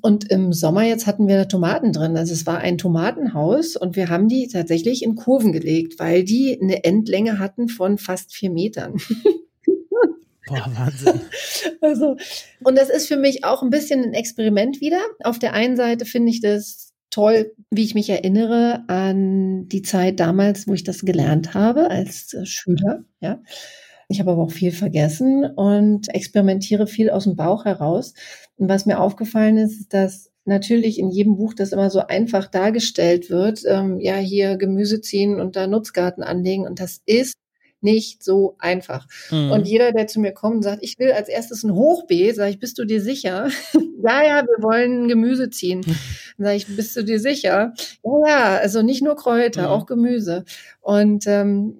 Und 0.00 0.30
im 0.30 0.52
Sommer 0.52 0.84
jetzt 0.84 1.08
hatten 1.08 1.26
wir 1.26 1.48
Tomaten 1.48 1.92
drin. 1.92 2.16
Also 2.16 2.34
es 2.34 2.46
war 2.46 2.58
ein 2.58 2.78
Tomatenhaus 2.78 3.74
und 3.74 3.96
wir 3.96 4.10
haben 4.10 4.28
die 4.28 4.46
tatsächlich 4.46 5.02
in 5.02 5.16
Kurven 5.16 5.50
gelegt, 5.50 5.98
weil 5.98 6.22
die 6.22 6.56
eine 6.60 6.84
Endlänge 6.84 7.40
hatten 7.40 7.68
von 7.68 7.98
fast 7.98 8.32
vier 8.32 8.50
Metern. 8.50 8.94
Boah, 10.46 10.66
Wahnsinn. 10.74 11.20
Also, 11.80 12.16
und 12.62 12.78
das 12.78 12.88
ist 12.88 13.08
für 13.08 13.16
mich 13.16 13.44
auch 13.44 13.62
ein 13.62 13.68
bisschen 13.68 14.02
ein 14.02 14.14
Experiment 14.14 14.80
wieder. 14.80 15.00
Auf 15.22 15.38
der 15.38 15.52
einen 15.52 15.76
Seite 15.76 16.06
finde 16.06 16.30
ich 16.30 16.40
das 16.40 16.94
toll, 17.10 17.52
wie 17.70 17.84
ich 17.84 17.94
mich 17.94 18.08
erinnere 18.08 18.84
an 18.88 19.68
die 19.68 19.82
Zeit 19.82 20.18
damals, 20.18 20.66
wo 20.66 20.72
ich 20.72 20.82
das 20.82 21.02
gelernt 21.02 21.52
habe 21.52 21.90
als 21.90 22.32
äh, 22.32 22.46
Schüler, 22.46 23.04
ja. 23.20 23.42
Ich 24.08 24.20
habe 24.20 24.32
aber 24.32 24.42
auch 24.42 24.50
viel 24.50 24.72
vergessen 24.72 25.44
und 25.44 26.14
experimentiere 26.14 26.86
viel 26.86 27.10
aus 27.10 27.24
dem 27.24 27.36
Bauch 27.36 27.64
heraus. 27.64 28.14
Und 28.56 28.68
was 28.68 28.86
mir 28.86 29.00
aufgefallen 29.00 29.56
ist, 29.56 29.80
ist, 29.80 29.94
dass 29.94 30.30
natürlich 30.44 30.98
in 30.98 31.10
jedem 31.10 31.36
Buch 31.36 31.54
das 31.54 31.72
immer 31.72 31.88
so 31.90 32.00
einfach 32.00 32.48
dargestellt 32.48 33.30
wird, 33.30 33.62
ähm, 33.66 33.98
ja, 34.00 34.16
hier 34.16 34.56
Gemüse 34.56 35.00
ziehen 35.00 35.40
und 35.40 35.56
da 35.56 35.66
Nutzgarten 35.66 36.22
anlegen. 36.22 36.66
Und 36.66 36.80
das 36.80 37.00
ist 37.06 37.34
nicht 37.84 38.24
so 38.24 38.56
einfach. 38.58 39.06
Mhm. 39.30 39.52
Und 39.52 39.68
jeder, 39.68 39.92
der 39.92 40.06
zu 40.06 40.20
mir 40.20 40.32
kommt 40.32 40.56
und 40.56 40.62
sagt, 40.62 40.82
ich 40.82 40.98
will 40.98 41.12
als 41.12 41.28
erstes 41.28 41.62
ein 41.62 41.74
Hochbeet, 41.74 42.34
sage 42.34 42.50
ich, 42.50 42.58
bist 42.58 42.78
du 42.78 42.84
dir 42.84 43.00
sicher? 43.00 43.48
ja, 44.02 44.24
ja, 44.24 44.42
wir 44.42 44.62
wollen 44.62 45.06
Gemüse 45.08 45.50
ziehen. 45.50 45.82
Dann 46.36 46.46
sage 46.46 46.56
ich, 46.56 46.66
bist 46.76 46.96
du 46.96 47.04
dir 47.04 47.20
sicher? 47.20 47.74
Ja, 48.02 48.28
ja, 48.28 48.56
also 48.56 48.82
nicht 48.82 49.02
nur 49.02 49.14
Kräuter, 49.16 49.62
mhm. 49.62 49.68
auch 49.68 49.86
Gemüse. 49.86 50.44
Und 50.80 51.26
ähm, 51.26 51.76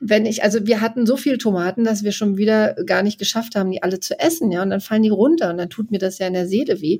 wenn 0.00 0.26
ich, 0.26 0.42
also 0.42 0.66
wir 0.66 0.80
hatten 0.80 1.06
so 1.06 1.16
viel 1.16 1.38
Tomaten, 1.38 1.84
dass 1.84 2.02
wir 2.02 2.12
schon 2.12 2.38
wieder 2.38 2.74
gar 2.86 3.02
nicht 3.02 3.18
geschafft 3.18 3.56
haben, 3.56 3.70
die 3.70 3.82
alle 3.82 4.00
zu 4.00 4.18
essen, 4.18 4.50
ja, 4.50 4.62
und 4.62 4.70
dann 4.70 4.80
fallen 4.80 5.02
die 5.02 5.10
runter 5.10 5.50
und 5.50 5.58
dann 5.58 5.70
tut 5.70 5.90
mir 5.90 5.98
das 5.98 6.18
ja 6.18 6.26
in 6.26 6.32
der 6.32 6.46
Seele 6.46 6.80
weh 6.80 6.98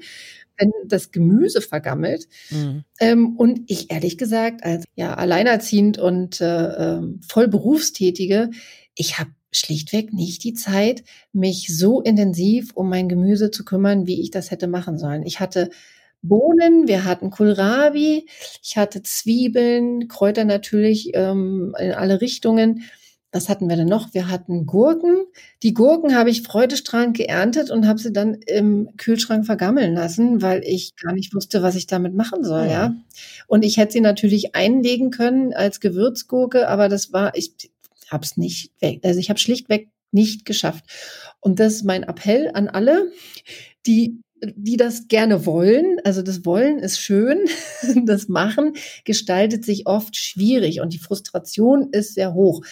wenn 0.61 0.71
das 0.87 1.11
Gemüse 1.11 1.61
vergammelt. 1.61 2.29
Mhm. 2.51 2.85
Ähm, 3.01 3.37
und 3.37 3.63
ich 3.67 3.91
ehrlich 3.91 4.19
gesagt, 4.19 4.63
als 4.63 4.85
ja 4.95 5.15
alleinerziehend 5.15 5.99
und 5.99 6.41
äh, 6.41 6.97
ähm, 6.97 7.21
voll 7.27 7.49
Berufstätige, 7.49 8.51
ich 8.95 9.19
habe 9.19 9.31
schlichtweg 9.53 10.13
nicht 10.13 10.45
die 10.45 10.55
Zeit, 10.55 11.03
mich 11.33 11.77
so 11.77 12.01
intensiv 12.01 12.73
um 12.75 12.89
mein 12.89 13.09
Gemüse 13.09 13.51
zu 13.51 13.65
kümmern, 13.65 14.07
wie 14.07 14.21
ich 14.21 14.31
das 14.31 14.51
hätte 14.51 14.69
machen 14.69 14.99
sollen. 14.99 15.25
Ich 15.25 15.41
hatte 15.41 15.71
Bohnen, 16.23 16.87
wir 16.87 17.05
hatten 17.05 17.31
Kohlrabi, 17.31 18.27
ich 18.63 18.77
hatte 18.77 19.03
Zwiebeln, 19.03 20.07
Kräuter 20.07 20.45
natürlich 20.45 21.13
ähm, 21.15 21.75
in 21.79 21.93
alle 21.93 22.21
Richtungen 22.21 22.85
was 23.33 23.49
hatten 23.49 23.69
wir 23.69 23.77
denn 23.77 23.89
noch? 23.89 24.13
Wir 24.13 24.29
hatten 24.29 24.67
Gurken. 24.67 25.25
Die 25.63 25.73
Gurken 25.73 26.17
habe 26.17 26.31
ich 26.31 26.43
freudestrahlend 26.43 27.17
geerntet 27.17 27.71
und 27.71 27.87
habe 27.87 27.99
sie 27.99 28.13
dann 28.13 28.35
im 28.35 28.97
Kühlschrank 28.97 29.47
vergammeln 29.47 29.95
lassen, 29.95 30.43
weil 30.43 30.63
ich 30.65 30.97
gar 30.97 31.13
nicht 31.13 31.35
wusste, 31.35 31.63
was 31.63 31.77
ich 31.77 31.87
damit 31.87 32.15
machen 32.15 32.43
soll, 32.45 32.67
ja. 32.67 32.71
ja. 32.71 32.95
Und 33.47 33.65
ich 33.65 33.77
hätte 33.77 33.93
sie 33.93 34.01
natürlich 34.01 34.55
einlegen 34.55 35.11
können 35.11 35.53
als 35.53 35.81
Gewürzgurke, 35.81 36.69
aber 36.69 36.89
das 36.89 37.13
war, 37.13 37.37
ich 37.37 37.53
habe 38.11 38.25
es 38.25 38.37
nicht 38.37 38.73
weg, 38.81 39.01
also 39.05 39.21
ich 39.21 39.31
habe 39.31 39.39
schlichtweg 39.39 39.89
nicht 40.11 40.45
geschafft. 40.45 40.85
Und 41.39 41.61
das 41.61 41.75
ist 41.75 41.85
mein 41.85 42.03
Appell 42.03 42.51
an 42.53 42.69
alle, 42.69 43.13
die 43.87 44.21
die 44.43 44.77
das 44.77 45.09
gerne 45.09 45.45
wollen. 45.47 45.99
Also 46.05 46.23
das 46.23 46.45
Wollen 46.45 46.79
ist 46.79 46.99
schön, 46.99 47.45
das 48.05 48.29
Machen 48.29 48.73
gestaltet 49.05 49.65
sich 49.65 49.87
oft 49.87 50.17
schwierig 50.17 50.81
und 50.81 50.93
die 50.93 50.99
Frustration 50.99 51.91
ist 51.93 52.15
sehr 52.15 52.35
hoch. 52.35 52.63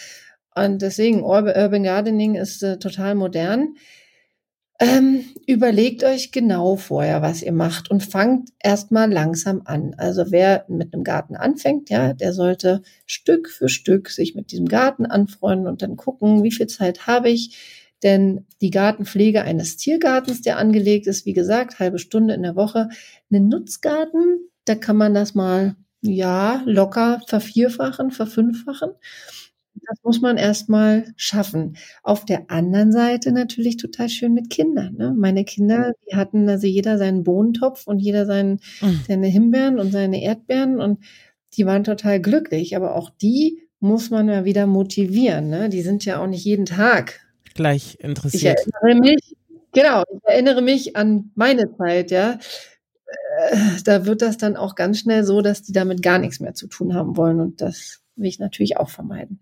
Und 0.65 0.81
deswegen, 0.81 1.23
Urban 1.23 1.83
Gardening 1.83 2.35
ist 2.35 2.63
äh, 2.63 2.77
total 2.79 3.15
modern. 3.15 3.75
Ähm, 4.81 5.25
überlegt 5.45 6.05
euch 6.05 6.31
genau 6.31 6.77
vorher, 6.77 7.21
was 7.21 7.43
ihr 7.43 7.51
macht 7.51 7.91
und 7.91 8.01
fangt 8.01 8.51
erstmal 8.63 9.11
langsam 9.11 9.61
an. 9.65 9.93
Also 9.97 10.31
wer 10.31 10.63
mit 10.69 10.93
einem 10.93 11.03
Garten 11.03 11.35
anfängt, 11.35 11.89
ja, 11.89 12.13
der 12.13 12.31
sollte 12.31 12.81
Stück 13.05 13.49
für 13.49 13.67
Stück 13.67 14.09
sich 14.09 14.35
mit 14.35 14.53
diesem 14.53 14.67
Garten 14.67 15.05
anfreunden 15.05 15.67
und 15.67 15.81
dann 15.81 15.97
gucken, 15.97 16.43
wie 16.43 16.51
viel 16.53 16.67
Zeit 16.67 17.07
habe 17.07 17.29
ich. 17.29 17.57
Denn 18.03 18.45
die 18.61 18.69
Gartenpflege 18.69 19.41
eines 19.41 19.75
Tiergartens, 19.75 20.41
der 20.41 20.57
angelegt 20.57 21.07
ist, 21.07 21.25
wie 21.25 21.33
gesagt, 21.33 21.79
halbe 21.79 21.99
Stunde 21.99 22.33
in 22.33 22.43
der 22.43 22.55
Woche. 22.55 22.87
Einen 23.29 23.49
Nutzgarten, 23.49 24.47
da 24.63 24.75
kann 24.75 24.95
man 24.95 25.13
das 25.13 25.35
mal, 25.35 25.75
ja, 26.01 26.63
locker 26.65 27.21
vervierfachen, 27.27 28.11
verfünffachen. 28.11 28.91
Das 29.89 29.97
muss 30.03 30.21
man 30.21 30.37
erstmal 30.37 31.05
schaffen. 31.15 31.77
Auf 32.03 32.23
der 32.25 32.51
anderen 32.51 32.91
Seite 32.91 33.31
natürlich 33.31 33.77
total 33.77 34.09
schön 34.09 34.33
mit 34.33 34.49
Kindern. 34.49 34.95
Ne? 34.95 35.13
Meine 35.17 35.45
Kinder, 35.45 35.93
die 36.07 36.15
hatten 36.15 36.47
also 36.47 36.67
jeder 36.67 36.97
seinen 36.97 37.23
Bohnentopf 37.23 37.87
und 37.87 37.99
jeder 37.99 38.25
seinen, 38.25 38.59
mhm. 38.81 39.01
seine 39.07 39.27
Himbeeren 39.27 39.79
und 39.79 39.91
seine 39.91 40.21
Erdbeeren 40.21 40.79
und 40.79 40.99
die 41.53 41.65
waren 41.65 41.83
total 41.83 42.21
glücklich. 42.21 42.75
Aber 42.75 42.95
auch 42.95 43.09
die 43.09 43.63
muss 43.79 44.11
man 44.11 44.29
ja 44.29 44.45
wieder 44.45 44.67
motivieren. 44.67 45.49
Ne? 45.49 45.69
Die 45.69 45.81
sind 45.81 46.05
ja 46.05 46.21
auch 46.21 46.27
nicht 46.27 46.45
jeden 46.45 46.65
Tag 46.65 47.21
gleich 47.55 47.97
interessiert. 47.99 48.59
Ich 48.65 48.73
erinnere 48.73 49.01
mich, 49.01 49.35
genau, 49.73 50.03
ich 50.13 50.23
erinnere 50.23 50.61
mich 50.61 50.95
an 50.95 51.31
meine 51.35 51.75
Zeit, 51.75 52.11
ja. 52.11 52.39
Äh, 53.05 53.57
da 53.83 54.05
wird 54.05 54.21
das 54.21 54.37
dann 54.37 54.55
auch 54.55 54.75
ganz 54.75 54.99
schnell 54.99 55.23
so, 55.23 55.41
dass 55.41 55.63
die 55.63 55.73
damit 55.73 56.01
gar 56.01 56.19
nichts 56.19 56.39
mehr 56.39 56.53
zu 56.53 56.67
tun 56.67 56.93
haben 56.93 57.17
wollen. 57.17 57.39
Und 57.39 57.61
das 57.61 58.01
will 58.15 58.27
ich 58.27 58.39
natürlich 58.39 58.77
auch 58.77 58.89
vermeiden. 58.89 59.39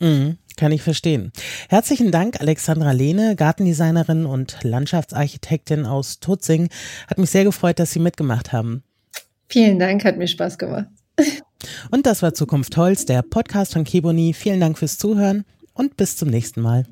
Mhm, 0.00 0.38
kann 0.56 0.72
ich 0.72 0.82
verstehen. 0.82 1.32
Herzlichen 1.68 2.10
Dank, 2.10 2.40
Alexandra 2.40 2.92
Lehne, 2.92 3.36
Gartendesignerin 3.36 4.26
und 4.26 4.58
Landschaftsarchitektin 4.62 5.86
aus 5.86 6.20
Tutzing. 6.20 6.68
Hat 7.08 7.18
mich 7.18 7.30
sehr 7.30 7.44
gefreut, 7.44 7.78
dass 7.78 7.92
Sie 7.92 8.00
mitgemacht 8.00 8.52
haben. 8.52 8.82
Vielen 9.48 9.78
Dank, 9.78 10.04
hat 10.04 10.18
mir 10.18 10.28
Spaß 10.28 10.58
gemacht. 10.58 10.86
Und 11.90 12.06
das 12.06 12.22
war 12.22 12.34
Zukunft 12.34 12.76
Holz, 12.76 13.06
der 13.06 13.22
Podcast 13.22 13.72
von 13.72 13.84
Keboni. 13.84 14.34
Vielen 14.34 14.60
Dank 14.60 14.78
fürs 14.78 14.98
Zuhören 14.98 15.44
und 15.74 15.96
bis 15.96 16.16
zum 16.16 16.28
nächsten 16.28 16.60
Mal. 16.60 16.84